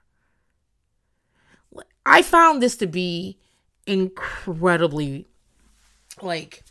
[2.05, 3.37] I found this to be
[3.85, 5.27] incredibly
[6.21, 6.63] like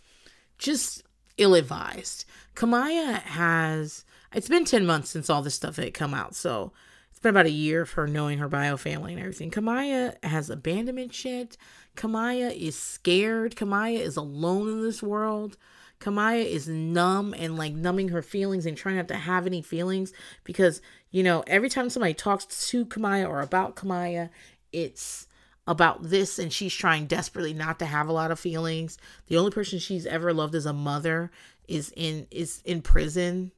[0.59, 1.03] just
[1.37, 2.25] ill-advised.
[2.55, 4.05] Kamiyah has
[4.35, 6.73] it's been 10 months since all this stuff had come out, so
[7.11, 9.51] it's been about a year of her knowing her bio family and everything.
[9.51, 11.57] Kamiyah has abandonment shit.
[11.97, 13.57] Kamiyah is scared.
[13.57, 15.57] Kamiyah is alone in this world.
[16.01, 20.13] Kamiyah is numb and like numbing her feelings and trying not to have any feelings
[20.45, 20.81] because,
[21.11, 24.31] you know, every time somebody talks to Kamiyah or about Kamiyah,
[24.73, 25.27] it's
[25.69, 28.97] about this and she's trying desperately not to have a lot of feelings.
[29.27, 31.31] The only person she's ever loved as a mother
[31.69, 33.53] is in is in prison.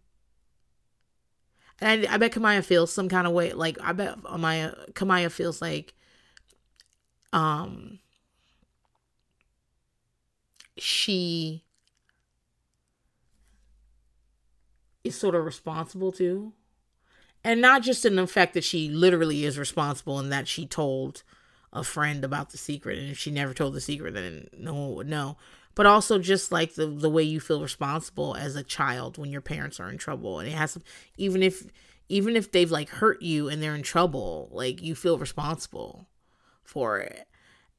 [1.81, 3.53] And I, I bet Kamiyah feels some kind of way.
[3.53, 5.95] Like I bet Kamiyah Kamaya feels like
[7.33, 8.01] um
[10.77, 11.63] she
[15.05, 16.55] is sort of responsible too.
[17.45, 21.23] And not just in the fact that she literally is responsible and that she told
[21.73, 22.99] a friend about the secret.
[22.99, 25.37] And if she never told the secret, then no one would know.
[25.75, 29.41] But also just like the, the way you feel responsible as a child when your
[29.41, 30.41] parents are in trouble.
[30.41, 30.77] And it has
[31.17, 31.65] even if
[32.09, 36.09] even if they've like hurt you and they're in trouble, like you feel responsible
[36.65, 37.29] for it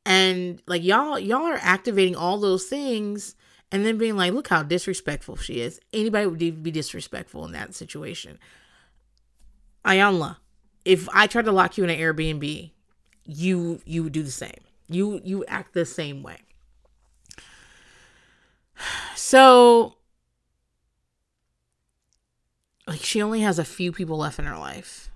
[0.06, 3.36] and like y'all y'all are activating all those things
[3.72, 7.76] and then being like look how disrespectful she is anybody would be disrespectful in that
[7.76, 8.40] situation
[9.86, 10.38] Iyanla,
[10.86, 12.72] if i tried to lock you in an airbnb
[13.26, 16.38] you you would do the same you you act the same way
[19.16, 19.96] so
[22.88, 25.10] like she only has a few people left in her life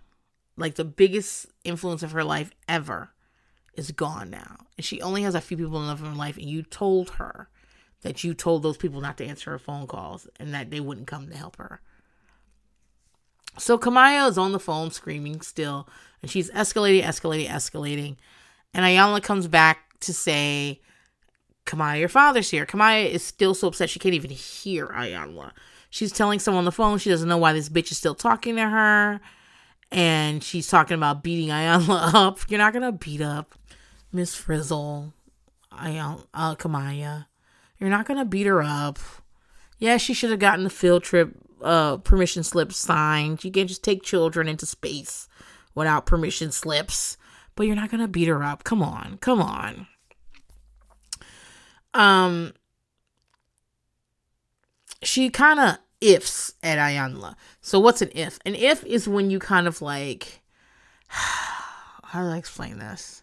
[0.57, 3.11] like the biggest influence of her life ever
[3.75, 4.57] is gone now.
[4.77, 7.49] And she only has a few people left in her life, and you told her
[8.01, 11.07] that you told those people not to answer her phone calls and that they wouldn't
[11.07, 11.81] come to help her.
[13.57, 15.87] So Kamiyah is on the phone screaming still,
[16.25, 18.15] and she's escalating, escalating, escalating.
[18.73, 20.81] And Iyanla comes back to say,
[21.67, 22.65] Kamiyah, your father's here.
[22.65, 25.51] Kamiyah is still so upset she can't even hear Iyanla.
[25.91, 28.55] She's telling someone on the phone she doesn't know why this bitch is still talking
[28.55, 29.21] to her.
[29.91, 32.39] And she's talking about beating Iyanla up.
[32.49, 33.53] You're not gonna beat up
[34.11, 35.13] Miss Frizzle,
[35.71, 35.99] I
[36.33, 37.27] uh, Kamiyah.
[37.77, 38.97] You're not gonna beat her up.
[39.77, 43.43] Yeah, she should have gotten the field trip uh permission slip signed.
[43.43, 45.27] You can't just take children into space
[45.75, 47.17] without permission slips.
[47.55, 48.63] But you're not gonna beat her up.
[48.63, 49.87] Come on, come on.
[51.93, 52.53] Um,
[55.03, 57.35] she kind of ifs at Iyanla.
[57.61, 58.39] So what's an if?
[58.45, 60.41] An if is when you kind of like
[61.07, 63.21] how do I explain this?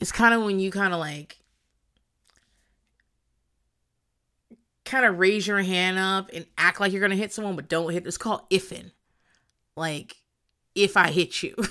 [0.00, 1.38] it's kind of when you kind of like
[4.84, 7.92] kind of raise your hand up and act like you're gonna hit someone, but don't
[7.92, 8.06] hit.
[8.06, 8.92] It's called ifing.
[9.76, 10.16] Like,
[10.84, 11.54] if I hit you.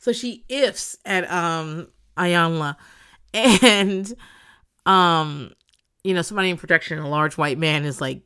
[0.00, 2.76] so she ifs at um Iyanla,
[3.32, 4.12] and
[4.86, 5.52] um,
[6.04, 8.22] you know, somebody in protection, a large white man, is like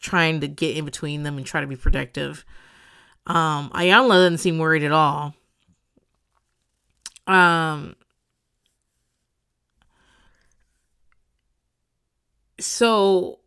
[0.00, 2.44] trying to get in between them and try to be protective.
[3.26, 5.34] Um, Iyanla doesn't seem worried at all.
[7.26, 7.94] Um,
[12.58, 13.37] so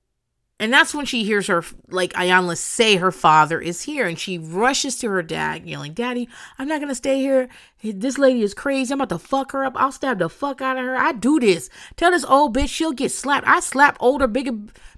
[0.61, 4.37] and that's when she hears her like Iyanla say her father is here and she
[4.37, 7.49] rushes to her dad yelling daddy i'm not gonna stay here.
[7.83, 8.93] This lady is crazy.
[8.93, 9.73] I'm about to fuck her up.
[9.75, 10.95] I'll stab the fuck out of her.
[10.95, 11.67] I do this.
[11.95, 13.47] Tell this old bitch she'll get slapped.
[13.47, 14.51] I slapped older bigger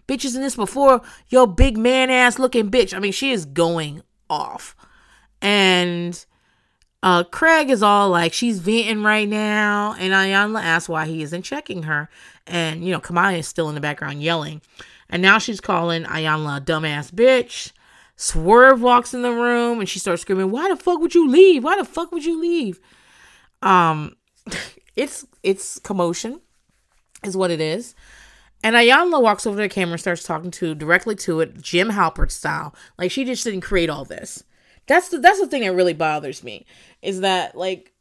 [0.05, 2.93] bitches than this before your big man ass looking bitch.
[2.93, 4.75] I mean she is going off.
[5.41, 6.25] And
[7.03, 9.93] uh, Craig is all like, she's venting right now.
[9.99, 12.09] And Iyanla asks why he isn't checking her.
[12.47, 14.61] And, you know, Kamiyah is still in the background yelling.
[15.13, 17.71] And now she's calling Iyanla a dumbass bitch.
[18.15, 21.63] Swerve walks in the room and she starts screaming, Why the fuck would you leave?
[21.63, 22.79] Why the fuck would you leave?
[23.61, 24.15] Um,
[24.95, 26.41] it's it's commotion,
[27.23, 27.93] is what it is.
[28.63, 31.91] And Iyanla walks over to the camera and starts talking to directly to it, Jim
[31.91, 32.73] Halpert style.
[32.97, 34.43] Like she just didn't create all this.
[34.87, 36.65] That's the that's the thing that really bothers me
[37.03, 37.93] is that like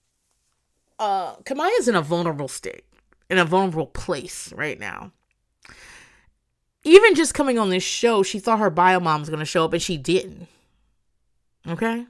[0.98, 2.84] uh Kamiyah's in a vulnerable state,
[3.28, 5.12] in a vulnerable place right now.
[6.84, 9.72] Even just coming on this show, she thought her bio mom was gonna show up
[9.72, 10.48] and she didn't.
[11.68, 12.06] Okay?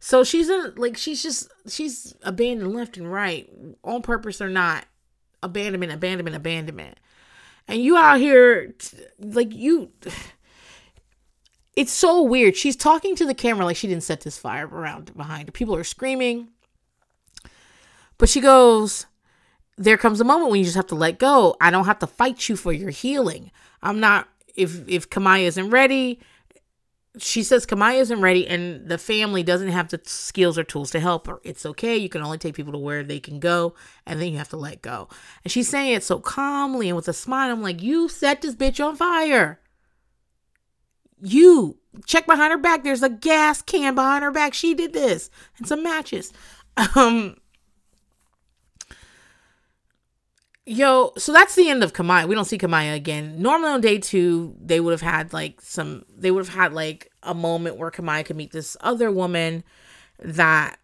[0.00, 3.50] So she's in like she's just she's abandoned left and right,
[3.82, 4.86] on purpose or not.
[5.42, 6.98] Abandonment, abandonment, abandonment.
[7.66, 8.74] And you out here
[9.18, 9.90] like you
[11.76, 12.56] it's so weird.
[12.56, 15.52] She's talking to the camera like she didn't set this fire around behind her.
[15.52, 16.48] People are screaming.
[18.18, 19.06] But she goes,
[19.78, 21.56] There comes a moment when you just have to let go.
[21.60, 23.52] I don't have to fight you for your healing.
[23.82, 26.18] I'm not if if Kamiyah isn't ready.
[27.18, 31.00] She says Kamiyah isn't ready and the family doesn't have the skills or tools to
[31.00, 31.40] help her.
[31.42, 31.96] It's okay.
[31.96, 33.74] You can only take people to where they can go
[34.04, 35.08] and then you have to let go.
[35.44, 37.52] And she's saying it so calmly and with a smile.
[37.52, 39.60] I'm like, You set this bitch on fire.
[41.20, 42.84] You check behind her back.
[42.84, 44.54] There's a gas can behind her back.
[44.54, 46.32] She did this and some matches.
[46.94, 47.36] Um,
[50.68, 52.28] yo, so that's the end of Kamiyah.
[52.28, 53.40] We don't see Kamiyah again.
[53.40, 56.04] Normally on day two, they would have had like some.
[56.16, 59.64] They would have had like a moment where Kamiyah could meet this other woman
[60.20, 60.78] that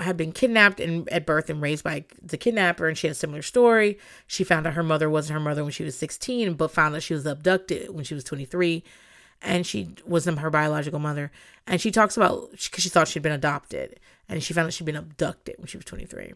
[0.00, 3.18] had been kidnapped and at birth and raised by the kidnapper and she had a
[3.18, 3.98] similar story
[4.28, 7.00] she found out her mother wasn't her mother when she was 16 but found that
[7.00, 8.84] she was abducted when she was 23
[9.42, 11.30] and she wasn't her biological mother.
[11.66, 14.84] And she talks about because she thought she'd been adopted, and she found out she'd
[14.84, 16.34] been abducted when she was 23.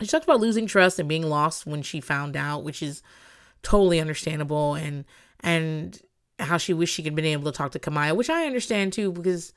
[0.00, 3.02] She talks about losing trust and being lost when she found out, which is
[3.62, 5.04] totally understandable, and
[5.40, 6.00] and
[6.38, 8.92] how she wished she could have been able to talk to Kamiyah, which I understand
[8.92, 9.52] too, because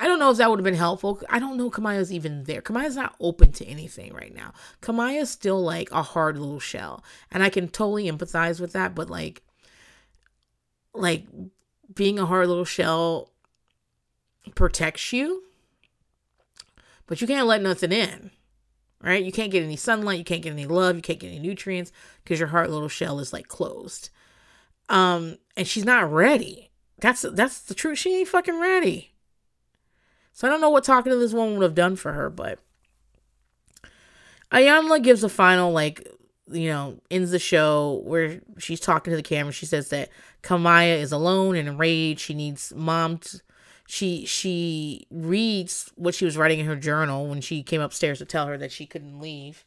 [0.00, 1.20] I don't know if that would have been helpful.
[1.28, 2.62] I don't know Kamiyah's even there.
[2.62, 4.52] Kamiyah's not open to anything right now.
[4.80, 7.04] Kamiyah's still like a hard little shell.
[7.30, 9.42] And I can totally empathize with that, but like
[10.94, 11.26] like
[11.94, 13.30] being a hard little shell
[14.54, 15.44] protects you,
[17.06, 18.30] but you can't let nothing in,
[19.02, 19.24] right?
[19.24, 21.92] You can't get any sunlight, you can't get any love, you can't get any nutrients
[22.22, 24.10] because your heart little shell is like closed.
[24.88, 26.70] Um, and she's not ready.
[26.98, 27.98] That's that's the truth.
[27.98, 29.12] She ain't fucking ready.
[30.32, 32.58] So I don't know what talking to this woman would have done for her, but
[34.50, 36.06] Iyanla gives a final like
[36.50, 39.52] you know, ends the show where she's talking to the camera.
[39.52, 40.10] She says that
[40.42, 42.20] Kamiyah is alone and enraged.
[42.20, 43.18] She needs mom.
[43.18, 43.40] To,
[43.86, 48.24] she she reads what she was writing in her journal when she came upstairs to
[48.24, 49.64] tell her that she couldn't leave.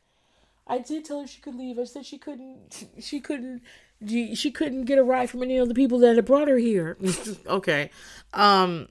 [0.67, 1.77] I did tell her she could leave.
[1.77, 2.87] I said she couldn't.
[2.99, 3.61] She couldn't.
[4.05, 6.97] She couldn't get a ride from any of the people that had brought her here.
[7.47, 7.89] okay.
[8.33, 8.89] Um.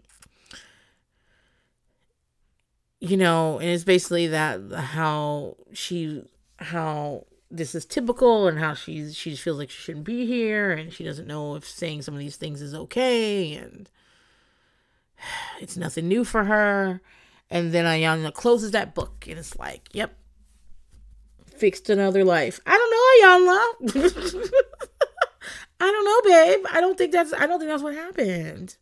[3.01, 6.23] You know, and it's basically that how she
[6.59, 10.73] how this is typical and how she's she just feels like she shouldn't be here
[10.73, 13.91] and she doesn't know if saying some of these things is okay and
[15.61, 17.01] it's nothing new for her.
[17.51, 20.17] And then Iyanla closes that book and it's like, yep,
[21.57, 22.61] fixed another life.
[22.67, 24.51] I don't know, Iyanla.
[25.81, 26.67] I don't know, babe.
[26.73, 28.77] I don't think that's I don't think that's what happened.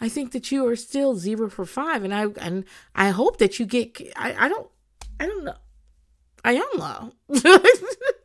[0.00, 2.64] I think that you are still zero for five, and I and
[2.94, 4.00] I hope that you get.
[4.16, 4.68] I I don't
[5.20, 5.54] I don't know.
[6.44, 7.12] Iyanla.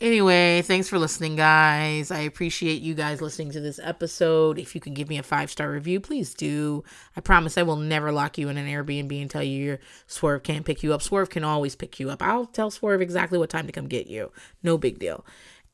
[0.00, 2.10] anyway, thanks for listening, guys.
[2.10, 4.58] I appreciate you guys listening to this episode.
[4.58, 6.84] If you can give me a five star review, please do.
[7.16, 10.42] I promise I will never lock you in an Airbnb and tell you your Swerve
[10.42, 11.02] can't pick you up.
[11.02, 12.22] Swerve can always pick you up.
[12.22, 14.32] I'll tell Swerve exactly what time to come get you.
[14.62, 15.24] No big deal.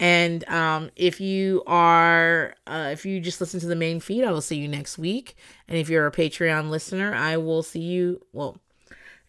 [0.00, 4.32] And um, if you are, uh, if you just listen to the main feed, I
[4.32, 5.36] will see you next week.
[5.68, 8.20] And if you're a Patreon listener, I will see you.
[8.32, 8.58] Well,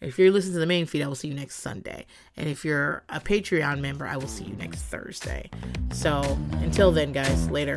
[0.00, 2.06] if you're listening to the main feed, I will see you next Sunday.
[2.36, 5.50] And if you're a Patreon member, I will see you next Thursday.
[5.92, 7.76] So until then, guys, later.